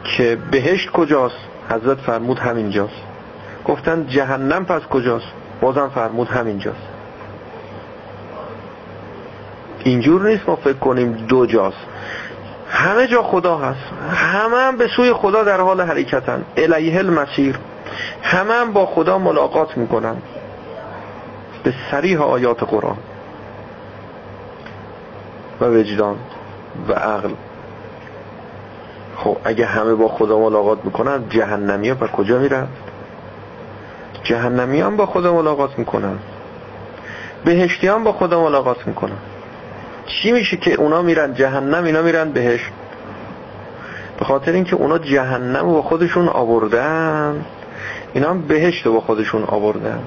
که 0.05 0.39
بهشت 0.51 0.91
کجاست؟ 0.91 1.39
حضرت 1.71 1.99
فرمود 1.99 2.39
همینجاست. 2.39 3.08
گفتن 3.69 4.07
جهنم 4.07 4.65
پس 4.65 4.83
کجاست؟ 4.83 5.27
بازم 5.61 5.91
فرمود 5.95 6.29
همینجاست. 6.29 6.89
اینجور 9.85 10.29
نیست 10.29 10.49
ما 10.49 10.57
فکر 10.57 10.79
کنیم 10.79 11.13
دو 11.13 11.47
جاست. 11.47 11.87
همه 12.71 13.07
جا 13.07 13.23
خدا 13.23 13.57
هست. 13.57 13.93
همه 14.11 14.57
هم 14.57 14.77
به 14.77 14.89
سوی 14.97 15.13
خدا 15.13 15.45
در 15.45 15.61
حال 15.61 15.81
حرکتن. 15.81 16.45
الیه 16.57 16.99
المسیر 16.99 17.59
همه 18.23 18.55
هم 18.55 18.73
با 18.73 18.87
خدا 18.87 19.19
ملاقات 19.19 19.77
می‌کنن. 19.77 20.17
به 21.65 21.75
سریح 21.91 22.23
آیات 22.23 22.63
قرآن. 22.63 22.97
و 25.61 25.65
وجدان 25.65 26.17
و 26.89 26.93
عقل. 26.93 27.31
خب 29.17 29.37
اگه 29.45 29.67
همه 29.67 29.95
با 29.95 30.09
خدا 30.09 30.39
ملاقات 30.39 30.85
می‌کنن 30.85 31.29
جهنمی 31.29 31.89
ها 31.89 32.07
کجا 32.07 32.39
میرن 32.39 32.69
جهنمی 34.29 34.81
هم 34.81 34.97
با 34.97 35.07
خدا 35.07 35.35
ملاقات 35.35 35.79
می‌کنن. 35.79 36.19
بهشتی 37.45 37.89
هم 37.89 38.05
با 38.05 38.13
خدا 38.13 38.43
ملاقات 38.43 38.87
می‌کنن. 38.87 39.19
چی 40.07 40.33
میشه 40.33 40.57
که 40.57 40.75
اونا 40.75 41.03
میرن 41.03 41.35
جهنم 41.35 41.85
اینا 41.85 42.03
میرن 42.03 42.33
بهش 42.33 42.71
به 44.19 44.25
خاطر 44.25 44.53
اینکه 44.53 44.77
اونا 44.77 44.99
جهنم 44.99 45.73
با 45.73 45.83
خودشون 45.83 46.29
آوردن. 46.29 47.45
اینا 48.13 48.31
هم 48.31 48.43
بهشت 48.43 48.89
با 48.89 49.01
خودشون 49.01 49.45
آوردن. 49.45 50.01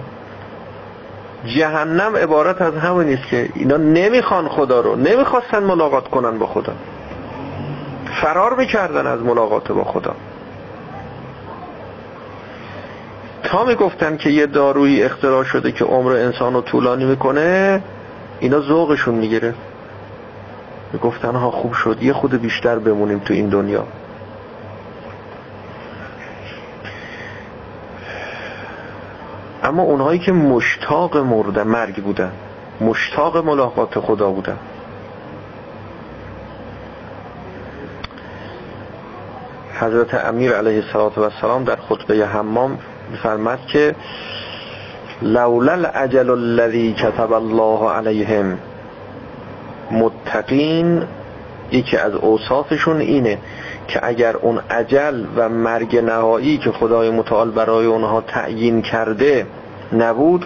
جهنم 1.46 2.16
عبارت 2.16 2.62
از 2.62 2.76
همون 2.76 3.06
نیست 3.06 3.28
که 3.28 3.50
اینا 3.56 3.78
نمی‌خوان 3.78 4.48
خدا 4.48 4.82
رو 4.82 4.96
نمی‌خواستن 4.96 5.64
ملاقات 5.64 6.08
کنن 6.08 6.40
با 6.40 6.48
خدا. 6.48 6.74
فرار 8.22 8.56
می‌کردن 8.56 9.08
از 9.08 9.20
ملاقات 9.20 9.72
با 9.72 9.84
خدا. 9.84 10.16
تا 13.52 13.64
می‌گفتن 13.64 14.18
که 14.18 14.30
یه 14.30 14.46
دارویی 14.46 15.04
اختراع 15.04 15.44
شده 15.44 15.72
که 15.72 15.86
عمر 15.86 16.12
انسان 16.12 16.54
رو 16.54 16.62
طولانی 16.62 17.06
می‌کنه 17.06 17.82
اینا 18.40 18.60
ذوقشون 18.60 19.16
می‌گیره. 19.16 19.54
می‌گفتن 20.94 21.36
ها 21.36 21.52
خوب 21.52 21.74
شد 21.74 22.04
یه 22.04 22.14
خود 22.14 22.42
بیشتر 22.42 22.80
بمونیم 22.80 23.20
تو 23.20 23.34
این 23.34 23.50
دنیا. 23.50 23.84
اما 29.64 29.84
اونهایی 29.84 30.20
که 30.20 30.32
مشتاق 30.32 31.18
مرده 31.18 31.64
مرگ 31.64 32.04
بودن. 32.04 32.32
مشتاق 32.82 33.38
ملاقات 33.38 34.00
خدا 34.00 34.32
بودن. 34.32 34.58
حضرت 39.80 40.14
امیر 40.14 40.52
علیه 40.52 40.84
السلام 40.96 41.64
در 41.64 41.76
خطبه 41.76 42.28
حمام 42.28 42.80
میفرمد 43.12 43.60
که 43.68 43.96
لولا 45.22 45.72
العجل 45.72 46.30
الذي 46.30 46.94
كتب 46.94 47.34
الله 47.34 47.90
علیهم 47.90 48.58
متقین 49.92 51.04
یکی 51.72 51.98
از 51.98 52.14
اوصافشون 52.14 53.00
اینه 53.02 53.38
که 53.88 54.00
اگر 54.04 54.36
اون 54.36 54.60
عجل 54.70 55.26
و 55.36 55.50
مرگ 55.50 55.98
نهایی 55.98 56.58
که 56.58 56.72
خدای 56.72 57.10
متعال 57.10 57.52
برای 57.52 57.86
اونها 57.86 58.22
تعیین 58.22 58.82
کرده 58.82 59.46
نبود 59.94 60.46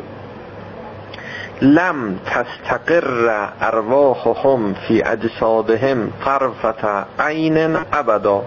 لم 1.62 2.20
تستقر 2.26 3.50
ارواحهم 3.62 4.74
فی 4.74 5.04
اجسادهم 5.04 6.12
طرفت 6.26 6.86
عین 7.20 7.78
ابدا. 7.94 8.44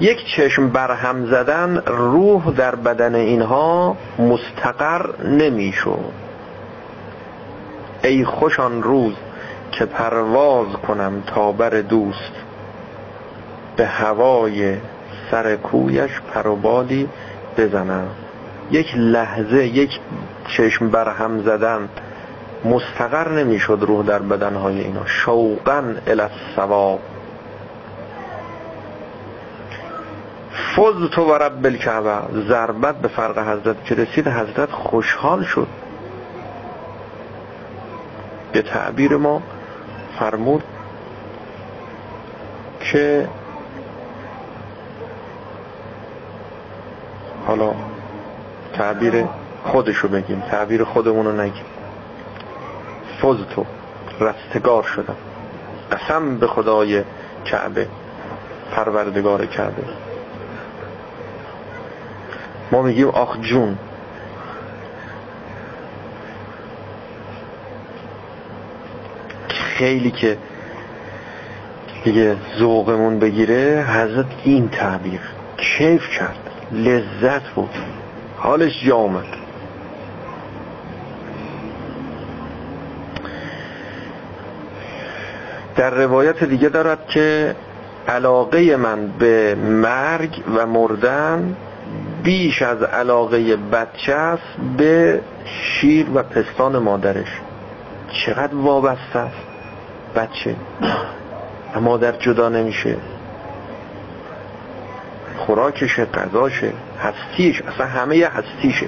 یک 0.00 0.18
چشم 0.36 0.68
برهم 0.68 1.26
زدن 1.26 1.82
روح 1.86 2.50
در 2.50 2.74
بدن 2.74 3.14
اینها 3.14 3.96
مستقر 4.18 5.22
نمی‌شد. 5.24 6.12
ای 8.04 8.24
خوشان 8.24 8.82
روز 8.82 9.14
که 9.72 9.84
پرواز 9.84 10.66
کنم 10.88 11.22
تا 11.26 11.52
بر 11.52 11.70
دوست. 11.70 12.32
به 13.76 13.86
هوای 13.86 14.76
سر 15.30 15.56
کویش 15.56 16.20
پروبالی 16.34 17.08
بزنم. 17.58 18.06
یک 18.70 18.96
لحظه 18.96 19.66
یک 19.66 20.00
چشم 20.56 20.88
برهم 20.88 21.42
زدن 21.42 21.88
مستقر 22.64 23.28
نمی‌شد 23.28 23.78
روح 23.80 24.06
در 24.06 24.18
بدنهای 24.18 24.80
اینا. 24.80 25.06
شوقا 25.06 25.82
الاسواب 26.06 27.00
فوز 30.54 31.10
تو 31.10 31.24
و 31.24 31.34
رب 31.34 31.66
الکعبه. 31.66 32.42
ضربت 32.48 32.94
به 32.94 33.08
فرق 33.08 33.38
حضرت 33.38 33.84
که 33.84 33.94
رسید 33.94 34.28
حضرت 34.28 34.70
خوشحال 34.70 35.42
شد. 35.44 35.66
به 38.52 38.62
تعبیر 38.62 39.16
ما 39.16 39.42
فرمود 40.18 40.62
که 42.80 43.28
حالا 47.46 47.72
تعبیر 48.72 49.24
خودشو 49.64 50.08
بگیم 50.08 50.40
تعبیر 50.40 50.84
خودمونو 50.84 51.32
نگیم. 51.32 51.64
تو 53.20 53.66
رستگار 54.20 54.82
شدم. 54.82 55.16
قسم 55.92 56.36
به 56.36 56.46
خدای 56.46 57.04
کعبه 57.44 57.88
پروردگار 58.76 59.46
کعبه. 59.46 59.82
ما 62.72 62.82
میگیم 62.82 63.08
آخ 63.08 63.40
جون. 63.40 63.78
خیلی 69.48 70.10
که 70.10 70.38
دیگه 72.04 72.36
ذوقمون 72.58 73.18
بگیره 73.18 73.86
حضرت 73.88 74.26
این 74.44 74.68
تعبیر 74.68 75.20
کیف 75.56 76.08
کرد 76.18 76.50
لذت 76.72 77.48
بود. 77.54 77.70
حالش 78.36 78.84
جا 78.84 78.96
آمد 78.96 79.24
در 85.76 85.90
روایت 85.90 86.44
دیگه 86.44 86.68
دارد 86.68 87.06
که 87.06 87.56
علاقه 88.08 88.76
من 88.76 89.08
به 89.18 89.54
مرگ 89.54 90.42
و 90.56 90.66
مردن 90.66 91.56
بیش 92.24 92.62
از 92.62 92.82
علاقه 92.82 93.56
بچه 93.56 94.12
است 94.14 94.42
به 94.76 95.20
شیر 95.44 96.06
و 96.14 96.22
پستان 96.22 96.78
مادرش. 96.78 97.40
چقدر 98.26 98.54
وابسته 98.54 99.18
است. 99.18 99.36
بچه 100.16 100.56
مادر 101.80 102.12
جدا 102.12 102.48
نمیشه. 102.48 102.96
خوراکشه 105.36 106.04
قضاشه 106.04 106.72
هستیش 107.00 107.62
اصلا 107.62 107.86
همه 107.86 108.26
هستیشه. 108.26 108.86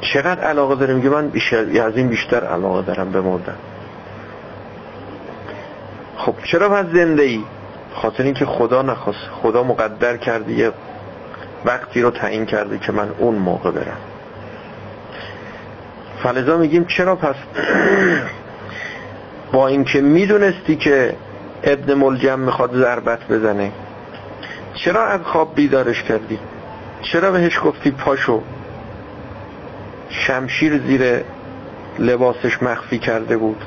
چقدر 0.00 0.40
علاقه 0.40 0.74
داره 0.74 0.94
میگه 0.94 1.08
من 1.08 1.32
از 1.82 1.96
این 1.96 2.08
بیشتر 2.08 2.44
علاقه 2.44 2.82
دارم 2.82 3.12
به 3.12 3.20
مردن. 3.20 3.56
خب 6.16 6.34
چرا 6.44 6.68
پس 6.68 6.86
زنده 6.86 7.22
ای 7.22 7.44
خاطر 7.94 8.22
اینکه 8.22 8.46
خدا 8.46 8.82
نخواست. 8.82 9.28
خدا 9.42 9.62
مقدر 9.62 10.16
کرده 10.16 10.52
یه 10.52 10.72
وقتی 11.64 12.02
رو 12.02 12.10
تعیین 12.10 12.46
کرده 12.46 12.78
که 12.78 12.92
من 12.92 13.10
اون 13.18 13.34
موقع 13.34 13.70
برم. 13.70 13.98
فلزا 16.22 16.56
میگیم 16.56 16.84
چرا 16.84 17.16
پس 17.16 17.34
با 19.52 19.68
اینکه 19.68 20.00
می‌دونستی 20.00 20.76
که 20.76 21.16
ابن 21.62 21.94
ملجم 21.94 22.38
می‌خواد 22.38 22.74
ضربت 22.74 23.28
بزنه 23.28 23.72
چرا 24.74 25.06
از 25.06 25.20
خواب 25.24 25.54
بیدارش 25.54 26.02
کردی؟ 26.02 26.38
چرا 27.02 27.30
بهش 27.30 27.60
گفتی 27.64 27.90
پاشو؟ 27.90 28.42
شمشیر 30.10 30.78
زیر 30.78 31.24
لباسش 31.98 32.62
مخفی 32.62 32.98
کرده 32.98 33.36
بود. 33.36 33.64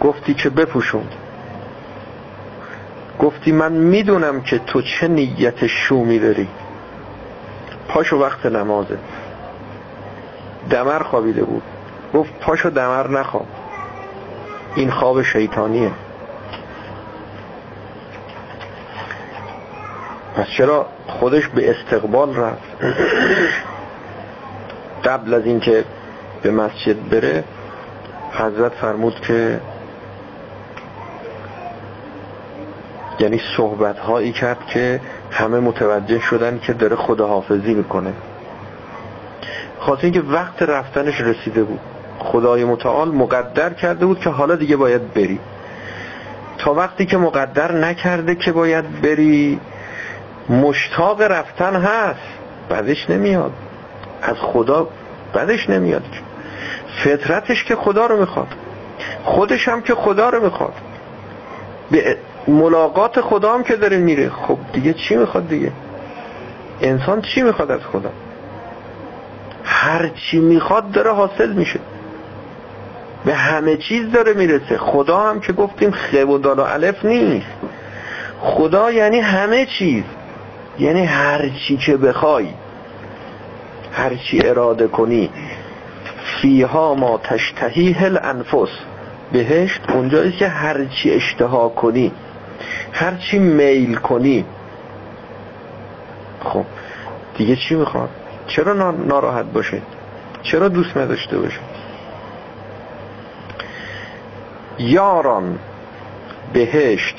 گفتی 0.00 0.34
که 0.34 0.50
بپوشون. 0.50 1.06
گفتی 3.20 3.52
من 3.52 3.72
می‌دونم 3.72 4.40
که 4.40 4.58
تو 4.58 4.82
چه 4.82 5.08
نیت 5.08 5.66
شومی 5.66 6.18
داری. 6.18 6.48
پاشو 7.88 8.16
وقت 8.16 8.46
نمازه. 8.46 8.98
دمر 10.70 11.02
خوابیده 11.02 11.44
بود. 11.44 11.62
گفت 12.14 12.32
پاشو 12.40 12.70
دمر 12.70 13.08
نخواب. 13.08 13.46
این 14.74 14.90
خواب 14.90 15.22
شیطانیه. 15.22 15.90
پس 20.36 20.46
چرا 20.46 20.86
خودش 21.06 21.48
به 21.48 21.70
استقبال 21.70 22.36
رفت؟ 22.36 22.62
قبل 25.04 25.34
از 25.34 25.46
اینکه 25.46 25.84
به 26.42 26.50
مسجد 26.50 27.08
بره 27.08 27.44
حضرت 28.32 28.72
فرمود 28.72 29.20
که 29.20 29.60
یعنی 33.20 33.40
صحبت 33.56 33.98
هایی 33.98 34.32
کرد 34.32 34.66
که 34.66 35.00
همه 35.30 35.60
متوجه 35.60 36.20
شدن 36.20 36.58
که 36.58 36.72
داره 36.72 36.96
خداحافظی 36.96 37.74
می‌کنه. 37.74 38.12
خاطر 39.78 40.04
اینکه 40.04 40.20
وقت 40.20 40.62
رفتنش 40.62 41.20
رسیده 41.20 41.62
بود. 41.62 41.80
خدای 42.18 42.64
متعال 42.64 43.08
مقدر 43.08 43.72
کرده 43.72 44.06
بود 44.06 44.20
که 44.20 44.30
حالا 44.30 44.56
دیگه 44.56 44.76
باید 44.76 45.14
بری. 45.14 45.40
تا 46.58 46.74
وقتی 46.74 47.06
که 47.06 47.16
مقدر 47.16 47.72
نکرده 47.72 48.34
که 48.34 48.52
باید 48.52 49.00
بری 49.00 49.60
مشتاق 50.48 51.22
رفتن 51.22 51.76
هست. 51.76 52.20
بعدش 52.68 53.10
نمیاد. 53.10 53.52
از 54.22 54.36
خدا 54.36 54.88
بعدش 55.34 55.70
نمیاد. 55.70 56.04
فطرتش 57.04 57.64
که 57.64 57.76
خدا 57.76 58.06
رو 58.06 58.20
می‌خواد. 58.20 58.48
خودش 59.24 59.68
هم 59.68 59.82
که 59.82 59.94
خدا 59.94 60.28
رو 60.28 60.44
می‌خواد. 60.44 60.74
به 61.90 62.16
ملاقات 62.48 63.20
خدا 63.20 63.54
هم 63.54 63.62
که 63.62 63.76
داره 63.76 63.96
میره. 63.96 64.30
خب 64.30 64.58
دیگه 64.72 64.92
چی 64.92 65.16
می‌خواد 65.16 65.48
دیگه؟ 65.48 65.72
انسان 66.80 67.22
چی 67.22 67.42
می‌خواد 67.42 67.70
از 67.70 67.80
خدا؟ 67.92 68.10
هر 69.64 70.08
چی 70.08 70.38
می‌خواد 70.38 70.90
داره 70.90 71.12
حاصل 71.12 71.52
میشه. 71.52 71.80
به 73.24 73.34
همه 73.34 73.76
چیز 73.76 74.12
داره 74.12 74.32
می‌رسه. 74.32 74.78
خدا 74.78 75.20
هم 75.20 75.40
که 75.40 75.52
گفتیم 75.52 75.90
خب 75.90 76.28
و 76.28 76.38
دال 76.38 76.58
و 76.58 76.62
علف 76.62 77.04
نیست. 77.04 77.46
خدا 78.40 78.90
یعنی 78.90 79.18
همه 79.18 79.66
چیز. 79.66 80.04
یعنی 80.78 81.04
هر 81.04 81.48
چی 81.48 81.76
که 81.76 81.96
بخوای 81.96 82.46
هر 83.92 84.14
چی 84.14 84.40
اراده 84.44 84.88
کنی. 84.88 85.30
فیها 86.24 86.94
ما 86.94 87.20
تشتهیه 87.24 88.02
الانفس. 88.02 88.68
بهشت 89.32 89.80
اونجایی 89.88 90.32
که 90.32 90.48
هر 90.48 90.84
چی 90.84 91.10
اشتها 91.10 91.68
کنی. 91.68 92.12
هر 92.92 93.16
چی 93.16 93.38
میل 93.38 93.94
کنی. 93.96 94.44
خب 96.44 96.64
دیگه 97.36 97.56
چی 97.56 97.74
می‌خواد؟ 97.74 98.08
چرا 98.46 98.90
ناراحت 98.92 99.44
باشه 99.44 99.82
چرا 100.42 100.68
دوست 100.68 100.96
نداشته 100.96 101.38
باشه 101.38 101.60
یاران 104.78 105.58
بهشت 106.52 107.16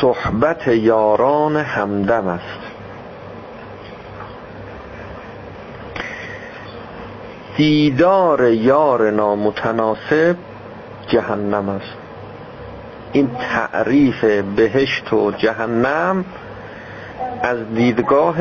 صحبت 0.00 0.68
یاران 0.68 1.56
همدم 1.56 2.28
است. 2.28 2.66
دیدار 7.56 8.44
یار 8.52 9.10
نامتناسب 9.10 10.36
جهنم 11.08 11.68
است. 11.68 12.05
این 13.16 13.30
تعریف 13.40 14.24
بهشت 14.56 15.12
و 15.12 15.30
جهنم 15.30 16.24
از 17.42 17.74
دیدگاه 17.74 18.36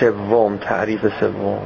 سوم 0.00 0.56
تعریف 0.56 1.00
سوم. 1.20 1.62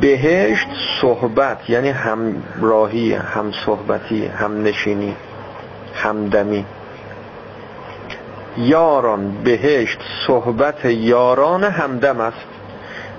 بهشت 0.00 0.66
صحبت 1.00 1.70
یعنی 1.70 1.88
همراهی 1.88 3.14
هم 3.14 3.52
صحبتی 3.66 4.26
هم 4.26 4.62
نشینی 4.62 5.16
همدمی. 5.94 6.64
یاران 8.56 9.32
بهشت 9.44 9.98
صحبت 10.26 10.84
یاران 10.84 11.64
همدم 11.64 12.20
است. 12.20 12.46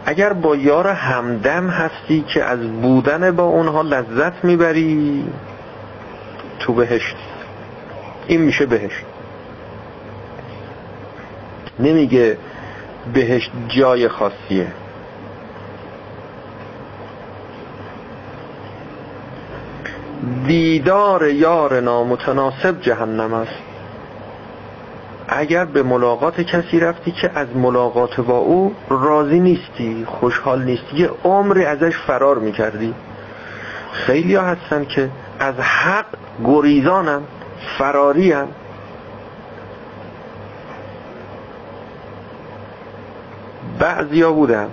اگر 0.05 0.33
با 0.33 0.55
یار 0.55 0.87
همدم 0.87 1.67
هستی 1.67 2.21
که 2.33 2.43
از 2.43 2.59
بودن 2.59 3.31
با 3.31 3.43
اونها 3.43 3.81
لذت 3.81 4.43
می‌بری 4.43 5.25
تو 6.61 6.73
بهشت. 6.73 7.15
این 8.27 8.41
میشه 8.41 8.65
بهشت. 8.65 9.05
نمیگه 11.79 12.37
بهشت 13.13 13.51
جای 13.67 14.07
خاصیه. 14.07 14.67
دیدار 20.47 21.27
یار 21.27 21.79
نامتناسب 21.79 22.81
جهنم 22.81 23.33
است. 23.33 23.51
اگر 25.27 25.65
به 25.65 25.83
ملاقات 25.83 26.41
کسی 26.41 26.79
رفتی 26.79 27.11
که 27.11 27.31
از 27.35 27.47
ملاقات 27.55 28.19
با 28.19 28.37
او 28.37 28.75
راضی 28.89 29.39
نیستی 29.39 30.05
خوشحال 30.07 30.63
نیستی 30.63 30.97
یه 30.97 31.09
عمری 31.23 31.65
ازش 31.65 31.97
فرار 32.07 32.39
می‌کردی. 32.39 32.93
خیلی 33.91 34.35
ها 34.35 34.43
هستن 34.43 34.85
که 34.85 35.09
از 35.39 35.55
حق 35.55 36.05
گریزانن 36.45 37.21
فرارین 37.77 38.45
بعضیا 43.79 44.31
بودن 44.31 44.67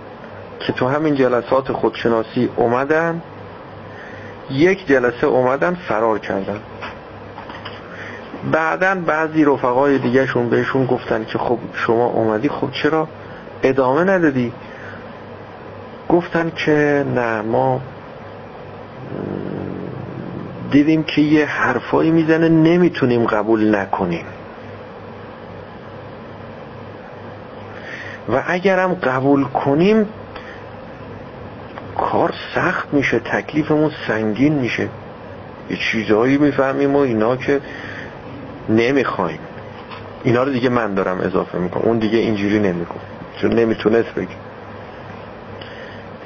که 0.60 0.72
تو 0.72 0.88
همین 0.88 1.14
جلسات 1.14 1.72
خودشناسی 1.72 2.50
اومدن 2.56 3.22
یک 4.50 4.86
جلسه 4.86 5.26
اومدن 5.26 5.74
فرار 5.74 6.18
کردن. 6.18 6.60
بعدا 8.52 8.94
بعضی 8.94 9.44
رفقای 9.44 9.98
دیگهشون 9.98 10.48
بهشون 10.48 10.86
گفتن 10.86 11.24
که 11.24 11.38
خب 11.38 11.58
شما 11.74 12.06
اومدی 12.06 12.48
خب 12.48 12.70
چرا 12.82 13.08
ادامه 13.62 14.04
ندادی؟ 14.04 14.52
گفتن 16.08 16.52
که 16.56 17.04
نه 17.14 17.42
ما 17.42 17.80
دیدیم 20.70 21.02
که 21.02 21.20
یه 21.20 21.46
حرفایی 21.46 22.10
می‌زنه 22.10 22.48
نمی‌تونیم 22.48 23.26
قبول 23.26 23.74
نکنیم. 23.74 24.24
و 28.28 28.42
اگرم 28.46 28.94
قبول 28.94 29.44
کنیم 29.44 30.06
کار 31.96 32.34
سخت 32.54 32.94
میشه 32.94 33.18
تکلیفمون 33.18 33.90
سنگین 34.08 34.54
میشه. 34.54 34.88
یه 35.70 35.76
چیزهایی 35.92 36.38
می‌فهمیم 36.38 36.96
و 36.96 36.98
اینا 36.98 37.36
که 37.36 37.60
نمی‌خوایم. 38.68 39.38
اینا 40.24 40.42
رو 40.42 40.52
دیگه 40.52 40.68
من 40.68 40.94
دارم 40.94 41.20
اضافه 41.20 41.58
می‌کنم. 41.58 41.82
اون 41.84 41.98
دیگه 41.98 42.18
اینجوری 42.18 42.58
نمیکن 42.58 43.00
چون 43.40 43.52
نمی‌تونست 43.52 44.14
بگی 44.14 44.34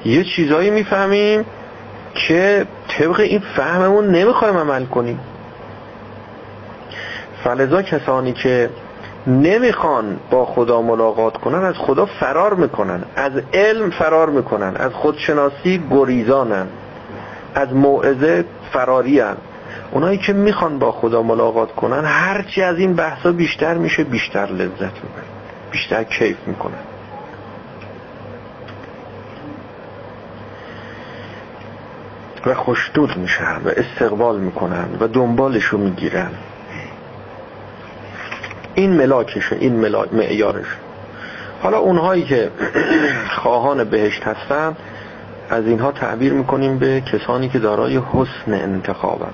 یه 0.05 0.25
چیزایی 0.25 0.71
می‌فهمیم 0.71 1.45
که 2.15 2.67
طبق 2.89 3.21
این 3.21 3.43
فهممون 3.57 4.11
نمی‌خوایم 4.11 4.57
عمل 4.57 4.85
کنیم 4.85 5.21
فلذا 7.45 7.83
کسانی 7.83 8.33
که 8.33 8.71
نمی‌خوان 9.27 10.21
با 10.31 10.47
خدا 10.47 10.83
ملاقات 10.83 11.37
کنن 11.37 11.65
از 11.65 11.75
خدا 11.75 12.07
فرار 12.07 12.55
می‌کنن 12.55 13.03
از 13.17 13.33
علم 13.55 13.91
فرار 13.91 14.31
می‌کنن 14.31 14.77
از 14.77 14.93
خودشناسی 14.93 15.83
گریزانن 15.91 16.67
از 17.55 17.75
موعظه 17.75 18.45
فراری 18.73 19.21
هن. 19.21 19.37
اونایی 19.93 20.19
که 20.19 20.33
می‌خوان 20.33 20.79
با 20.79 20.93
خدا 20.93 21.23
ملاقات 21.23 21.73
کنن 21.73 22.05
هرچی 22.05 22.63
از 22.63 22.79
این 22.79 22.95
بحثا 22.95 23.33
بیشتر 23.33 23.75
میشه 23.75 24.05
بیشتر 24.05 24.47
لذت 24.47 24.81
می‌برن 24.81 25.33
بیشتر 25.71 26.05
کیف 26.05 26.37
می‌کنن 26.47 26.92
و 32.47 32.55
خوشدود 32.55 33.17
میشن 33.17 33.57
و 33.65 33.69
استقبال 33.77 34.41
می‌کنن 34.41 34.89
و 35.01 35.09
دنبالشو 35.09 35.79
می‌گیرن. 35.79 36.31
این 38.75 38.93
ملاکشه 38.93 39.57
این 39.57 39.73
ملاک 39.73 40.15
معیارش 40.15 40.67
حالا 41.63 41.79
اونهایی 41.79 42.23
که 42.23 42.51
خواهان 43.43 43.85
بهشت 43.85 44.23
هستن 44.23 44.77
از 45.51 45.67
اینها 45.67 45.93
تعبیر 45.93 46.33
می‌کنیم 46.33 46.79
به 46.79 47.01
کسانی 47.01 47.49
که 47.49 47.59
دارای 47.59 48.01
حسن 48.13 48.55
انتخابن. 48.55 49.33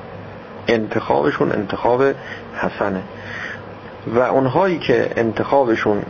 انتخابشون 0.69 1.53
انتخاب 1.53 2.03
حسنه. 2.55 3.03
و 4.07 4.19
اونهایی 4.19 4.79
که 4.79 5.11
انتخابشون 5.17 6.03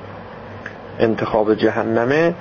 انتخاب 0.99 1.55
جهنمه 1.55 2.35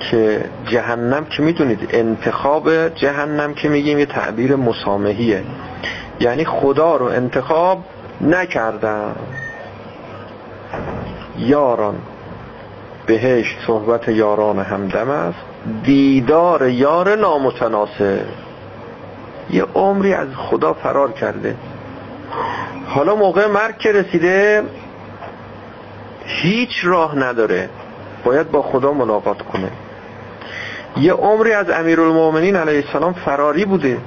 که 0.00 0.44
جهنم 0.66 1.24
که 1.24 1.42
می‌دونید 1.42 1.88
انتخاب 1.90 2.88
جهنم 2.88 3.54
که 3.54 3.68
میگیم 3.68 3.98
یه 3.98 4.06
تعبیر 4.06 4.56
مسامحیه. 4.56 5.42
یعنی 6.20 6.44
خدا 6.44 6.96
رو 6.96 7.06
انتخاب 7.06 7.84
نکردن 8.20 9.14
یاران 11.38 11.94
بهش 13.06 13.56
صحبت 13.66 14.08
یاران 14.08 14.58
همدم 14.58 15.10
است. 15.10 15.38
دیدار 15.84 16.68
یار 16.68 17.16
نامتناسب. 17.16 18.20
یه 19.50 19.64
عمری 19.74 20.14
از 20.14 20.28
خدا 20.36 20.72
فرار 20.72 21.12
کرده. 21.12 21.56
حالا 22.86 23.14
موقع 23.14 23.46
مرگ 23.46 23.78
که 23.78 23.92
رسیده 23.92 24.62
هیچ 26.24 26.70
راه 26.82 27.18
نداره. 27.18 27.68
باید 28.24 28.50
با 28.50 28.62
خدا 28.62 28.92
ملاقات 28.92 29.42
کنه. 29.42 29.70
یه 30.96 31.12
عمری 31.12 31.52
از 31.52 31.70
امیرالمومنین 31.70 32.56
علیه 32.56 32.84
السلام 32.86 33.12
فراری 33.12 33.64
بوده. 33.64 33.98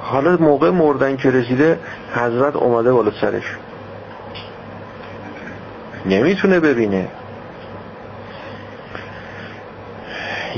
حالا 0.00 0.36
موقع 0.36 0.70
مردن 0.70 1.16
که 1.16 1.30
رسیده 1.30 1.78
حضرت 2.14 2.56
اومده 2.56 2.92
بالا 2.92 3.10
سرش. 3.20 3.56
نمی‌تونه 6.06 6.60
ببینه. 6.60 7.08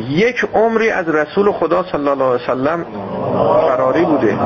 یک 0.09 0.47
عمری 0.55 0.91
از 0.91 1.09
رسول 1.09 1.53
خدا 1.53 1.83
صلی 1.93 2.09
الله 2.09 2.25
علیه 2.25 2.45
وسلم 2.45 2.85
فراری 3.69 4.05
بوده. 4.05 4.39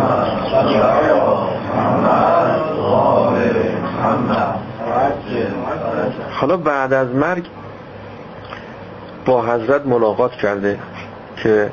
حالا 6.31 6.57
بعد 6.57 6.93
از 6.93 7.09
مرگ 7.09 7.47
با 9.29 9.43
حضرت 9.43 9.87
ملاقات 9.87 10.33
کرده 10.33 10.79
که 11.37 11.71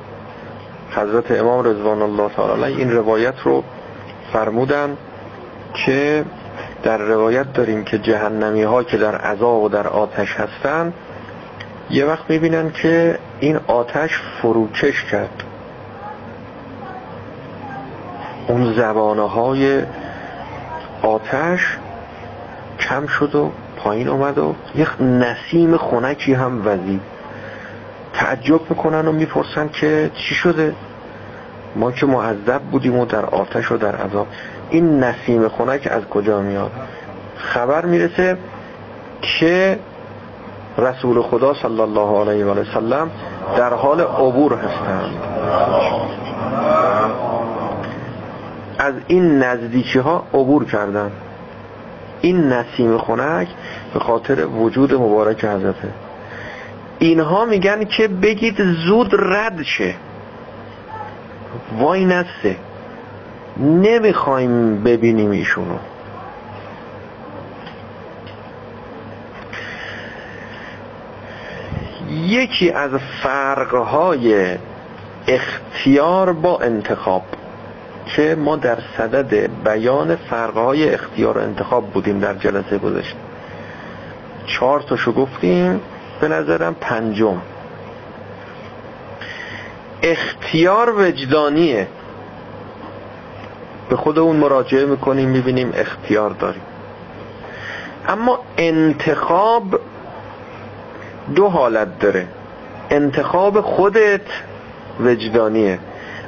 حضرت 0.92 1.32
امام 1.32 1.66
رضوان 1.66 2.02
الله 2.02 2.30
تعالی 2.30 2.64
این 2.64 2.92
روایت 2.92 3.40
رو 3.44 3.64
فرمودن 4.34 4.98
که 5.74 6.26
در 6.84 6.98
روایت 6.98 7.54
داریم 7.54 7.84
که 7.84 7.98
جهنمی 7.98 8.64
ها 8.64 8.84
که 8.84 8.98
در 8.98 9.16
عذاب 9.16 9.64
و 9.64 9.70
در 9.70 9.88
آتش 9.88 10.36
هستن 10.36 10.94
یه 11.90 12.06
وقت 12.06 12.30
می‌بینن 12.30 12.72
که 12.72 13.20
این 13.40 13.60
آتش 13.68 14.22
فروکش 14.42 15.04
کرد. 15.04 15.44
اون 18.48 18.74
زبانه 18.74 19.30
های 19.30 19.82
آتش 21.02 21.78
کم 22.80 23.08
شد 23.08 23.36
و 23.36 23.52
پایین 23.78 24.08
اومد 24.08 24.38
و 24.38 24.56
یک 24.76 25.02
نسیم 25.02 25.78
خونکی 25.78 26.34
هم 26.34 26.68
وزید. 26.68 27.15
تعجب 28.20 28.62
می‌کنن 28.70 29.08
و 29.08 29.12
می‌پرسن 29.12 29.70
که 29.70 30.12
چی 30.14 30.36
شده؟ 30.36 30.76
ما 31.76 31.92
که 31.92 32.06
معذب 32.06 32.62
بودیم 32.72 33.00
و 33.00 33.06
در 33.06 33.26
آتش 33.26 33.72
و 33.72 33.78
در 33.78 33.96
عذاب. 33.96 34.28
این 34.70 35.04
نسیم 35.04 35.48
خونک 35.48 35.88
از 35.92 36.06
کجا 36.06 36.42
میاد؟ 36.42 36.72
خبر 37.38 37.86
می‌رسه 37.86 38.38
که 39.22 39.80
رسول 40.78 41.22
خدا 41.22 41.54
صلی 41.54 41.82
الله 41.82 42.20
علیه 42.20 42.46
و 42.46 42.64
سلم 42.74 43.12
در 43.58 43.74
حال 43.74 44.02
عبور 44.02 44.54
هستند. 44.54 45.12
از 48.80 48.94
این 49.08 49.40
نزدیکی 49.40 50.00
ها 50.00 50.24
عبور 50.34 50.66
کردن. 50.66 51.12
این 52.22 52.54
نسیم 52.54 52.98
خونک 52.98 53.48
به 53.94 54.00
خاطر 54.00 54.46
وجود 54.46 54.94
مبارک 54.94 55.46
حضرته. 55.46 55.90
اینها 57.00 57.46
میگن 57.46 57.84
که 57.84 58.08
بگید 58.08 58.64
زود 58.86 59.12
رد 59.14 59.64
شه. 59.64 59.96
وای 61.80 62.06
نسته. 62.06 62.56
نمی‌خوایم 63.58 64.84
ببینیم 64.84 65.32
ایشونو. 65.32 65.78
یکی 72.10 72.72
از 72.72 72.92
فرقهای 73.24 74.58
اختیار 75.28 76.34
با 76.34 76.60
انتخاب 76.60 77.24
که 78.06 78.36
ما 78.36 78.56
در 78.56 78.78
صدد 78.98 79.50
بیان 79.64 80.16
فرقهای 80.16 80.94
اختیار 80.94 81.38
و 81.38 81.42
انتخاب 81.42 81.92
بودیم 81.92 82.20
در 82.20 82.34
جلسه 82.34 82.78
گذشته. 82.78 83.18
چهار 84.46 84.82
تاشو 84.82 85.12
گفتیم. 85.12 85.82
به 86.20 86.28
نظرم 86.28 86.76
پنجم. 86.82 87.42
اختیار 90.04 90.94
وجدانیه. 90.98 91.88
به 93.90 93.96
خودمون 93.96 94.36
مراجعه 94.36 94.86
می‌کنیم 94.86 95.30
می‌بینیم 95.30 95.72
اختیار 95.76 96.30
داریم. 96.30 96.62
اما 98.08 98.40
انتخاب 98.58 99.80
دو 101.36 101.48
حالت 101.48 102.00
داره. 102.00 102.28
انتخاب 102.90 103.62
خودت 103.62 104.22
وجدانیه. 105.00 105.80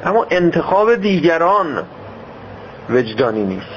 اما 0.05 0.25
انتخاب 0.29 0.95
دیگران 0.95 1.83
وجدانی 2.89 3.43
نیست. 3.43 3.76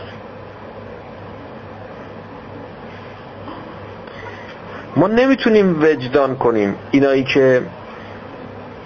ما 4.97 5.07
نمی‌تونیم 5.07 5.83
وجدان 5.83 6.37
کنیم. 6.37 6.75
اینایی 6.91 7.25
که 7.25 7.63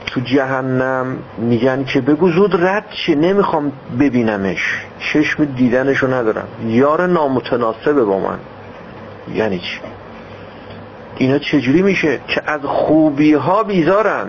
تو 0.06 0.20
جهنم 0.20 1.18
میگن 1.38 1.84
که 1.84 2.00
بگو 2.00 2.30
زود 2.30 2.64
رد 2.64 2.84
چه 2.90 3.14
نمی‌خوام 3.14 3.72
ببینمش. 4.00 4.84
چشم 4.98 5.44
دیدنشو 5.44 6.14
ندارم. 6.14 6.48
یار 6.66 7.06
نامتناسبه 7.06 8.04
با 8.04 8.18
من. 8.18 8.38
یعنی 9.34 9.58
چی؟ 9.58 9.80
اینا 11.16 11.38
چجوری 11.38 11.82
میشه 11.82 12.20
که 12.28 12.42
از 12.46 12.60
خوبی 12.64 13.34
ها 13.34 13.62
بیزارن؟ 13.62 14.26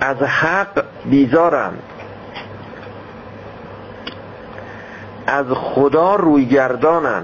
از 0.00 0.16
حق 0.16 0.84
بیزارن. 1.04 1.70
از 5.26 5.46
خدا 5.46 6.16
روی 6.16 6.44
گردانن 6.44 7.22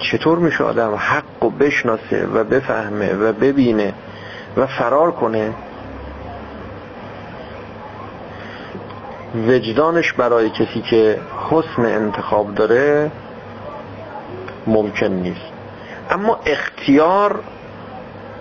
چطور 0.00 0.38
میشه 0.38 0.64
آدم 0.64 0.94
حق 0.94 1.42
و 1.42 1.50
بشناسه 1.50 2.26
و 2.26 2.44
بفهمه 2.44 3.14
و 3.14 3.32
ببینه 3.32 3.94
و 4.56 4.66
فرار 4.66 5.10
کنه؟ 5.10 5.52
وجدانش 9.48 10.12
برای 10.12 10.50
کسی 10.50 10.80
که 10.90 11.18
حسن 11.50 11.84
انتخاب 11.84 12.54
داره 12.54 13.10
ممکن 14.66 15.06
نیست. 15.06 15.50
اما 16.10 16.40
اختیار 16.46 17.40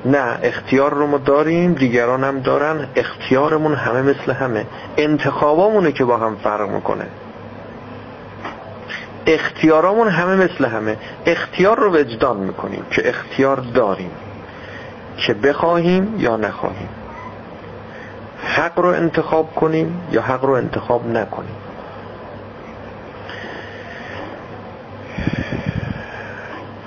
نه 0.06 0.40
اختیار 0.44 0.94
رو 0.94 1.08
ما 1.08 1.18
داریم 1.18 1.74
دیگران 1.74 2.24
هم 2.24 2.40
دارن. 2.40 2.88
اختیارمون 2.96 3.74
همه 3.74 4.02
مثل 4.02 4.32
همه. 4.32 4.66
انتخابامونه 4.98 5.92
که 5.92 6.06
با 6.06 6.18
هم 6.18 6.36
فرق 6.36 6.70
می‌کنه. 6.70 7.06
اختیارامون 9.26 10.08
همه 10.08 10.36
مثل 10.36 10.66
همه. 10.66 10.98
اختیار 11.26 11.80
رو 11.80 11.96
وجدان 11.96 12.38
می‌کنیم 12.38 12.86
که 12.92 13.10
اختیار 13.10 13.56
داریم 13.56 14.12
که 15.18 15.34
بخواهیم 15.34 16.16
یا 16.20 16.38
نخواهیم. 16.38 16.90
حق 18.44 18.80
رو 18.80 18.90
انتخاب 18.90 19.56
کنیم 19.56 20.02
یا 20.12 20.22
حق 20.22 20.46
رو 20.46 20.54
انتخاب 20.54 21.08
نکنیم. 21.08 21.56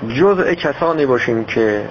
جزء 0.09 0.53
کسانی 0.53 1.05
باشیم 1.05 1.45
که 1.45 1.85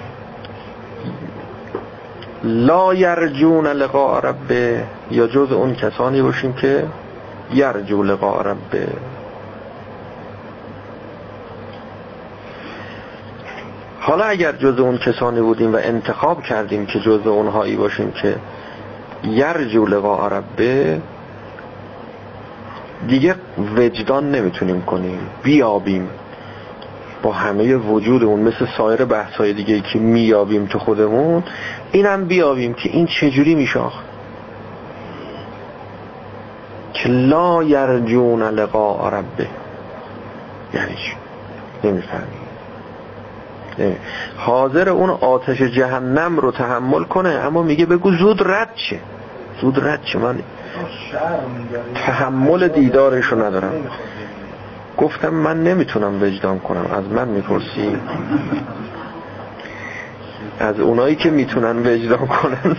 لا 2.43 2.93
یرجون 2.93 3.67
لقاء 3.67 4.19
ربه 4.19 4.83
یا 5.11 5.27
جز 5.27 5.51
اون 5.51 5.75
کسانی 5.75 6.21
باشیم 6.21 6.53
که 6.53 6.87
یرجو 7.53 8.03
لقاء 8.03 8.41
ربه. 8.41 8.87
حالا 14.13 14.25
اگر 14.25 14.51
جز 14.51 14.79
اون 14.79 14.97
کسانی 14.97 15.41
بودیم 15.41 15.73
و 15.73 15.77
انتخاب 15.83 16.43
کردیم 16.43 16.85
که 16.85 16.99
جز 16.99 17.27
اونهایی 17.27 17.75
باشیم 17.75 18.11
که 18.11 18.35
یرجو 19.23 19.85
لقاء 19.85 20.27
ربه 20.27 21.01
دیگه 23.07 23.35
وجدان 23.77 24.31
نمی‌تونیم 24.31 24.81
کنیم. 24.81 25.19
بیابیم. 25.43 26.09
با 27.23 27.31
همه 27.31 27.75
وجودمون 27.75 28.39
مثل 28.39 28.67
سایر 28.77 29.05
بحثای 29.05 29.53
دیگه 29.53 29.81
که 29.81 29.99
میابیم 29.99 30.65
تو 30.65 30.79
خودمون 30.79 31.43
اینم 31.91 32.25
بیابیم 32.25 32.73
که 32.73 32.89
این 32.89 33.05
چجوری 33.05 33.55
میشاخ 33.55 33.93
که 36.93 37.09
لا 37.09 37.63
یرجون 37.63 38.43
لقاء 38.43 39.09
ربه. 39.09 39.47
یعنی 40.73 40.95
چی؟ 40.95 41.13
نمی‌فهمیم. 41.83 42.42
حاضر 44.37 44.89
اون 44.89 45.09
آتش 45.09 45.61
جهنم 45.61 46.37
رو 46.37 46.51
تحمل 46.51 47.03
کنه 47.03 47.29
اما 47.29 47.61
میگه 47.61 47.85
بگو 47.85 48.11
زود 48.11 48.41
رد 48.45 48.69
چه 48.75 48.99
زود 49.61 49.87
رد 49.87 50.03
چه 50.03 50.19
من 50.19 50.39
تحمل 51.95 52.67
دیدارش 52.67 53.25
رو 53.25 53.43
ندارم. 53.43 53.73
گفتم 54.97 55.29
من 55.29 55.63
نمی‌تونم 55.63 56.23
وجدان 56.23 56.59
کنم. 56.59 56.85
از 56.97 57.03
من 57.05 57.27
می‌پرسی؟ 57.27 57.97
از 60.59 60.79
اونایی 60.79 61.15
که 61.15 61.29
می‌تونن 61.29 61.87
وجدان 61.87 62.27
کنن 62.27 62.75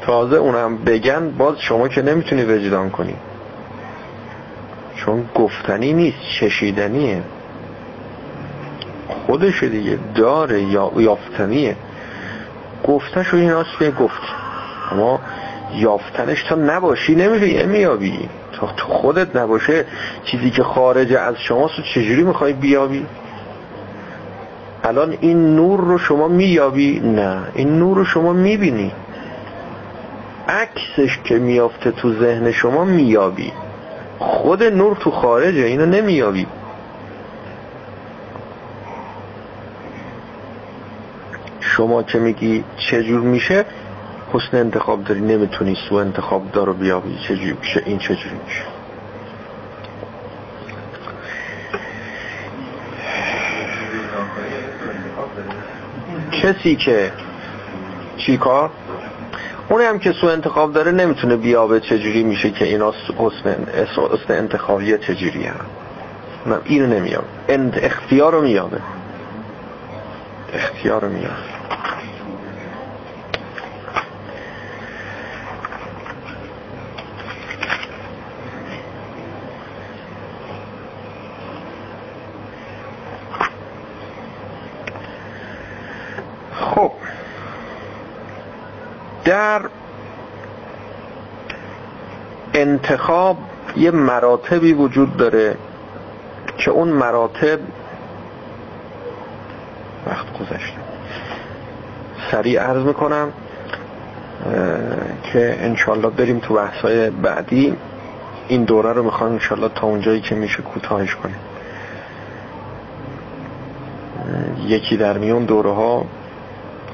تازه 0.00 0.36
اونم 0.36 0.76
بگن 0.76 1.30
باز 1.30 1.58
شما 1.58 1.88
که 1.88 2.02
نمی‌تونی 2.02 2.44
وجدان 2.44 2.90
کنی. 2.90 3.14
چون 4.96 5.24
گفتنی 5.34 5.92
نیست 5.92 6.18
چشیدنیه. 6.40 7.22
خودش 9.26 9.62
دیگه 9.62 9.98
داره 10.14 10.62
یا 10.62 10.92
یافتنیه. 10.96 11.76
گفتش 12.84 13.26
رو 13.26 13.38
این 13.38 13.64
به 13.80 13.90
گفت. 13.90 14.22
اما 14.92 15.20
یافتنش 15.74 16.42
تا 16.42 16.54
نباشی 16.54 17.14
نمیابی 17.14 18.28
تا 18.52 18.66
تو 18.76 18.86
خودت 18.86 19.36
نباشه 19.36 19.84
چیزی 20.24 20.50
که 20.50 20.62
خارج 20.62 21.12
از 21.12 21.34
شماست 21.38 21.74
چجوری 21.94 22.22
می‌خوای 22.22 22.52
بیابی؟ 22.52 23.06
الان 24.84 25.16
این 25.20 25.56
نور 25.56 25.80
رو 25.80 25.98
شما 25.98 26.28
میابی 26.28 27.00
نه. 27.00 27.38
این 27.54 27.78
نور 27.78 27.96
رو 27.96 28.04
شما 28.04 28.32
می‌بینی. 28.32 28.92
عکسش 30.48 31.18
که 31.24 31.34
میافته 31.34 31.90
تو 31.90 32.14
ذهن 32.14 32.52
شما 32.52 32.84
میابی 32.84 33.52
خود 34.18 34.62
نور 34.62 34.96
تو 34.96 35.10
خارجه 35.10 35.60
اینو 35.60 35.86
نمیابی 35.86 36.46
شما 41.76 42.02
که 42.02 42.18
میگی 42.18 42.64
چجور 42.76 43.20
میشه 43.20 43.64
حسن 44.32 44.56
انتخاب 44.56 45.04
داری 45.04 45.20
نمی‌تونی 45.20 45.76
سو 45.88 45.94
انتخاب 45.94 46.52
دارو 46.52 46.72
بیابی 46.72 47.18
چجوری 47.28 47.56
میشه؟ 47.60 47.82
این 47.86 47.98
چجوری 47.98 48.36
میشه؟ 48.46 48.62
کسی 56.42 56.76
که 56.76 57.12
چی 58.16 58.36
کار؟ 58.36 58.70
اونی 59.68 59.84
هم 59.84 59.98
که 59.98 60.12
سو 60.12 60.26
انتخاب 60.26 60.72
داره 60.72 60.92
نمی‌تونه 60.92 61.36
بیابه 61.36 61.80
چجوری 61.80 62.22
میشه 62.22 62.50
که 62.50 62.64
اینا 62.64 62.94
حسن, 63.18 63.66
حسن 64.12 64.34
انتخابیه 64.34 64.98
چجوری 64.98 65.44
هم 65.44 65.60
اینو 66.64 66.86
نمیابه 66.86 67.26
اختیار 67.82 68.32
رو 68.32 68.42
میابه 68.42 68.80
اختیار 70.52 71.00
رو 71.00 71.08
در 89.26 89.60
انتخاب 92.54 93.36
یه 93.76 93.90
مراتبی 93.90 94.72
وجود 94.72 95.16
داره 95.16 95.56
که 96.58 96.70
اون 96.70 96.88
مراتب 96.88 97.58
وقت 100.06 100.38
گذشته. 100.38 100.78
سریع 102.30 102.60
عرض 102.60 102.82
می‌کنم 102.82 103.32
که 105.32 105.56
انشالله 105.60 106.10
بریم 106.10 106.38
تو 106.38 106.54
بحثای 106.54 107.10
بعدی. 107.10 107.76
این 108.48 108.64
دوره 108.64 108.92
رو 108.92 109.02
می‌خوام 109.02 109.32
انشالله 109.32 109.68
تا 109.68 109.86
اونجایی 109.86 110.20
که 110.20 110.34
میشه 110.34 110.62
کوتاهش 110.62 111.14
کنیم. 111.14 111.38
یکی 114.66 114.96
در 114.96 115.18
میون 115.18 115.44
دوره 115.44 115.72
ها 115.72 116.04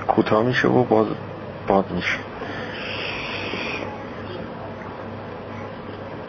کوتاه 0.08 0.42
میشه 0.42 0.68
و 0.68 0.84
باز 0.84 1.06
باز 1.66 1.84
میشه. 1.94 2.18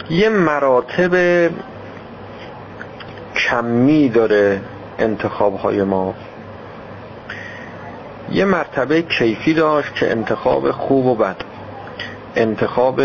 یه 0.09 0.29
مراتب 0.29 1.49
کمی 3.35 4.09
داره 4.09 4.61
انتخاب 4.99 5.55
های 5.55 5.83
ما. 5.83 6.13
یه 8.31 8.45
مرتبه 8.45 9.01
کیفی 9.01 9.53
داشت 9.53 9.95
که 9.95 10.11
انتخاب 10.11 10.71
خوب 10.71 11.05
و 11.05 11.15
بد. 11.15 11.35
انتخاب 12.35 13.01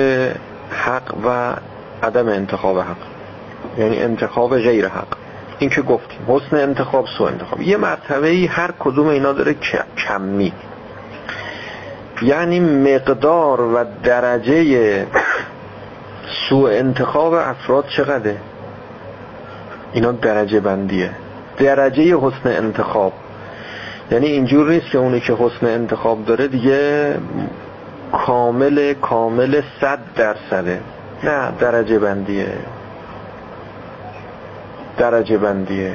حق 0.71 1.15
و 1.25 1.55
عدم 2.03 2.29
انتخاب 2.29 2.79
حق. 2.79 2.97
یعنی 3.79 4.03
انتخاب 4.03 4.59
غیر 4.59 4.89
حق. 4.89 5.17
این 5.59 5.71
که 5.71 5.83
گفتیم. 5.83 6.19
حسن 6.29 6.57
انتخاب 6.57 7.07
سو 7.19 7.25
انتخاب. 7.25 7.63
یه 7.63 7.77
مرتبه 7.77 8.49
هر 8.51 8.71
کدوم 8.79 9.07
اینا 9.07 9.33
داره 9.33 9.55
کمی. 9.97 10.53
یعنی 12.23 12.61
مقدار 12.61 13.61
و 13.61 13.85
درجه 14.05 15.07
سوء 16.49 16.71
انتخاب 16.71 17.33
افراد 17.33 17.85
چقدره؟ 17.89 18.37
اینا 19.93 20.13
درجه 20.13 20.61
بندیه. 20.61 21.11
درجه 21.59 22.17
حسن 22.17 22.49
انتخاب. 22.49 23.13
یعنی 24.11 24.27
اینجور 24.27 24.71
نیست 24.71 24.91
که 24.91 24.99
اونی 24.99 25.21
که 25.21 25.33
حسن 25.33 25.67
انتخاب 25.67 26.25
داره 26.25 26.49
دیگه 26.49 27.15
کامل 28.13 28.95
کامل 28.95 29.63
صد 29.81 29.99
درصده. 30.17 30.81
نه 31.25 31.53
درجه 31.61 31.99
بندیه. 31.99 32.53
درجه 34.99 35.39
بندیه. 35.39 35.95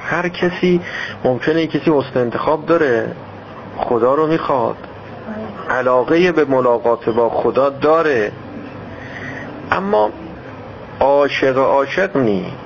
هر 0.00 0.28
کسی 0.28 0.80
ممکنه 1.24 1.66
کسی 1.66 1.90
حسن 1.90 2.20
انتخاب 2.20 2.66
داره 2.66 3.06
خدا 3.76 4.14
رو 4.14 4.26
می‌خواد. 4.26 4.76
علاقه 5.70 6.32
به 6.32 6.44
ملاقات 6.44 7.08
با 7.08 7.28
خدا 7.28 7.70
داره. 7.70 8.32
اما 9.72 10.10
عاشق 11.00 11.58
عاشق 11.58 12.16
نیست. 12.16 12.56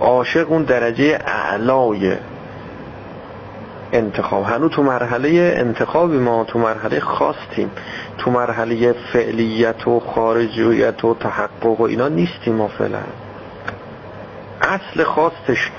عاشق 0.00 0.52
اون 0.52 0.62
درجه 0.62 1.18
اعلای 1.26 2.16
انتخاب. 3.92 4.44
هنو 4.44 4.68
تو 4.68 4.82
مرحله 4.82 5.54
انتخابی 5.58 6.18
ما 6.18 6.44
تو 6.44 6.58
مرحله 6.58 7.00
خواستیم. 7.00 7.70
تو 8.18 8.30
مرحله 8.30 8.92
فعلیت 8.92 9.88
و 9.88 10.00
خارجیت 10.00 11.04
و 11.04 11.14
تحقق 11.14 11.80
و 11.80 11.82
اینا 11.82 12.08
نیستیم 12.08 12.54
ما 12.54 12.68
فعلا. 12.68 13.02
اصل 14.62 15.04
خواستش 15.04 15.70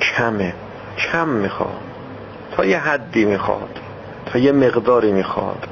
کمه. 0.00 0.54
کم 0.98 1.28
می‌خواد. 1.28 1.80
تا 2.56 2.64
یه 2.64 2.78
حدی 2.78 3.24
می‌خواد. 3.24 3.80
تا 4.26 4.38
یه 4.38 4.52
مقداری 4.52 5.12
می‌خواد. 5.12 5.66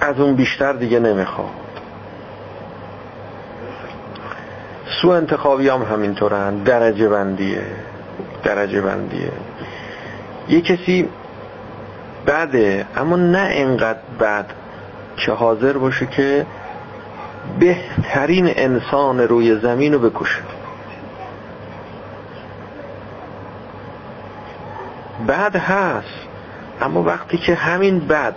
از 0.00 0.20
اون 0.20 0.34
بیشتر 0.34 0.72
دیگه 0.72 0.98
نمی‌خواد 0.98 1.50
سو 5.02 5.08
انتخابی 5.08 5.68
هم 5.68 5.82
همینطورن. 5.82 6.58
درجه 6.58 7.08
بندیه. 7.08 7.62
درجه 8.44 8.80
بندیه. 8.80 9.32
یه 10.48 10.60
کسی 10.60 11.08
بده 12.26 12.86
اما 12.96 13.16
نه 13.16 13.48
اینقدر 13.52 13.98
بد 14.20 14.46
که 15.16 15.32
حاضر 15.32 15.72
باشه 15.72 16.06
که 16.06 16.46
بهترین 17.60 18.52
انسان 18.56 19.20
روی 19.20 19.60
زمین 19.60 19.92
رو 19.92 20.10
بکشه. 20.10 20.42
بد 25.28 25.56
هست 25.56 26.26
اما 26.80 27.02
وقتی 27.02 27.38
که 27.38 27.54
همین 27.54 27.98
بد 27.98 28.34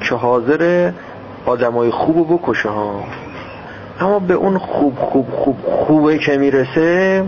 که 0.00 0.14
حاضر 0.14 0.92
آدمای 1.46 1.90
خوب 1.90 2.16
رو 2.16 2.38
بکشه 2.38 2.68
ها. 2.68 3.04
اما 4.00 4.18
به 4.18 4.34
اون 4.34 4.58
خوب 4.58 4.98
خوب 4.98 5.30
خوب 5.30 5.56
خوبه 5.66 6.18
که 6.18 6.36
می‌رسه 6.36 7.24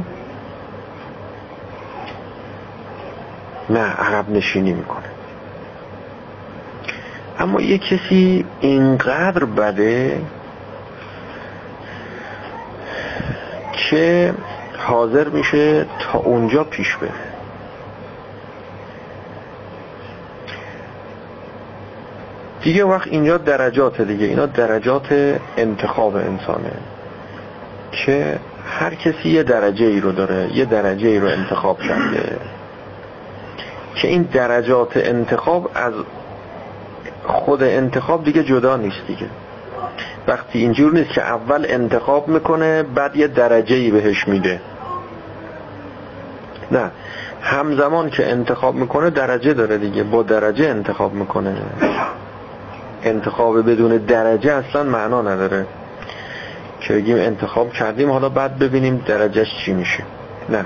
نه 3.70 3.80
عقب 3.80 4.30
نشینی 4.30 4.72
می‌کنه. 4.72 5.04
اما 7.38 7.60
یه 7.60 7.78
کسی 7.78 8.44
اینقدر 8.60 9.44
بده 9.44 10.20
که 13.72 14.34
حاضر 14.78 15.28
میشه 15.28 15.86
تا 15.98 16.18
اونجا 16.18 16.64
پیش 16.64 16.96
بره. 16.96 17.25
دیگه 22.66 22.84
وقت 22.84 23.08
اینجا 23.08 23.38
درجات 23.38 24.02
دیگه. 24.02 24.26
اینا 24.26 24.46
درجات 24.46 25.38
انتخاب 25.56 26.16
انسانه. 26.16 26.72
که 27.92 28.38
هر 28.66 28.94
کسی 28.94 29.28
یه 29.28 29.42
درجه 29.42 29.86
ای 29.86 30.00
رو 30.00 30.12
داره 30.12 30.50
یه 30.54 30.64
درجه 30.64 31.08
ای 31.08 31.18
رو 31.18 31.28
انتخاب 31.28 31.78
کرده. 31.80 32.36
که 33.94 34.08
این 34.08 34.22
درجات 34.22 34.96
انتخاب 34.96 35.70
از 35.74 35.94
خود 37.26 37.62
انتخاب 37.62 38.24
دیگه 38.24 38.44
جدا 38.44 38.76
نیست 38.76 39.06
دیگه. 39.06 39.26
وقتی 40.28 40.58
اینجور 40.58 40.92
نیست 40.92 41.10
که 41.10 41.22
اول 41.22 41.66
انتخاب 41.68 42.28
می‌کنه 42.28 42.82
بعد 42.82 43.16
یه 43.16 43.26
درجه 43.26 43.76
ای 43.76 43.90
بهش 43.90 44.28
میده. 44.28 44.60
نه. 46.70 46.90
همزمان 47.42 48.10
که 48.10 48.30
انتخاب 48.30 48.74
می‌کنه 48.74 49.10
درجه 49.10 49.54
داره 49.54 49.78
دیگه. 49.78 50.02
با 50.02 50.22
درجه 50.22 50.64
انتخاب 50.68 51.12
می‌کنه. 51.14 51.56
انتخاب 53.06 53.70
بدون 53.70 53.96
درجه 53.96 54.52
اصلا 54.52 54.82
معنا 54.82 55.22
نداره. 55.22 55.66
که 56.80 56.94
بگیم 56.94 57.16
انتخاب 57.16 57.72
کردیم 57.72 58.10
حالا 58.10 58.28
بعد 58.28 58.58
ببینیم 58.58 59.04
درجهش 59.06 59.48
چی 59.64 59.72
میشه. 59.72 60.02
نه. 60.48 60.64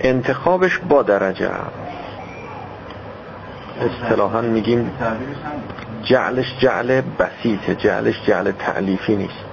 انتخابش 0.00 0.78
با 0.88 1.02
درجه 1.02 1.50
اصطلاحا 3.80 4.40
میگیم 4.40 4.90
جعلش 6.02 6.54
جعل 6.58 7.00
بسیطه 7.00 7.74
جعلش 7.74 8.22
جعل 8.26 8.52
تعلیفی 8.52 9.16
نیست. 9.16 9.44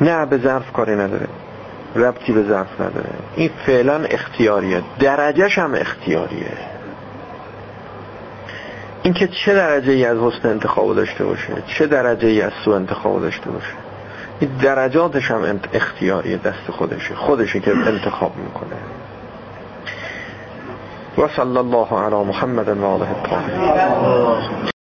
نه 0.00 0.26
به 0.26 0.38
ظرف 0.38 0.72
کاری 0.72 0.96
نداره. 0.96 1.26
ربطی 1.94 2.32
به 2.32 2.42
ظرف 2.42 2.80
نداره. 2.80 3.08
این 3.36 3.50
فعلا 3.66 4.04
اختیاریه. 4.04 4.82
درجهش 4.98 5.58
هم 5.58 5.74
اختیاریه. 5.74 6.73
اینکه 9.04 9.28
چه 9.28 9.54
درجه 9.54 9.92
ای 9.92 10.04
از 10.04 10.18
حسن 10.18 10.48
انتخاب 10.48 10.94
داشته 10.94 11.24
باشه 11.24 11.62
چه 11.66 11.86
درجه 11.86 12.28
ای 12.28 12.42
از 12.42 12.52
سو 12.64 12.70
انتخاب 12.70 13.20
داشته 13.20 13.50
باشه. 13.50 13.72
این 14.40 14.50
درجاتش 14.62 15.30
هم 15.30 15.60
اختیاریه 15.72 16.36
دست 16.36 16.70
خودشه 16.70 17.14
خودشه 17.14 17.60
که 17.60 17.70
انتخاب 17.70 18.36
می‌کنه. 18.36 18.76
و 21.18 21.28
صلی 21.28 21.56
الله 21.56 21.86
علی 21.86 22.24
محمد 22.24 22.68
و 22.68 22.84
آله 22.84 23.06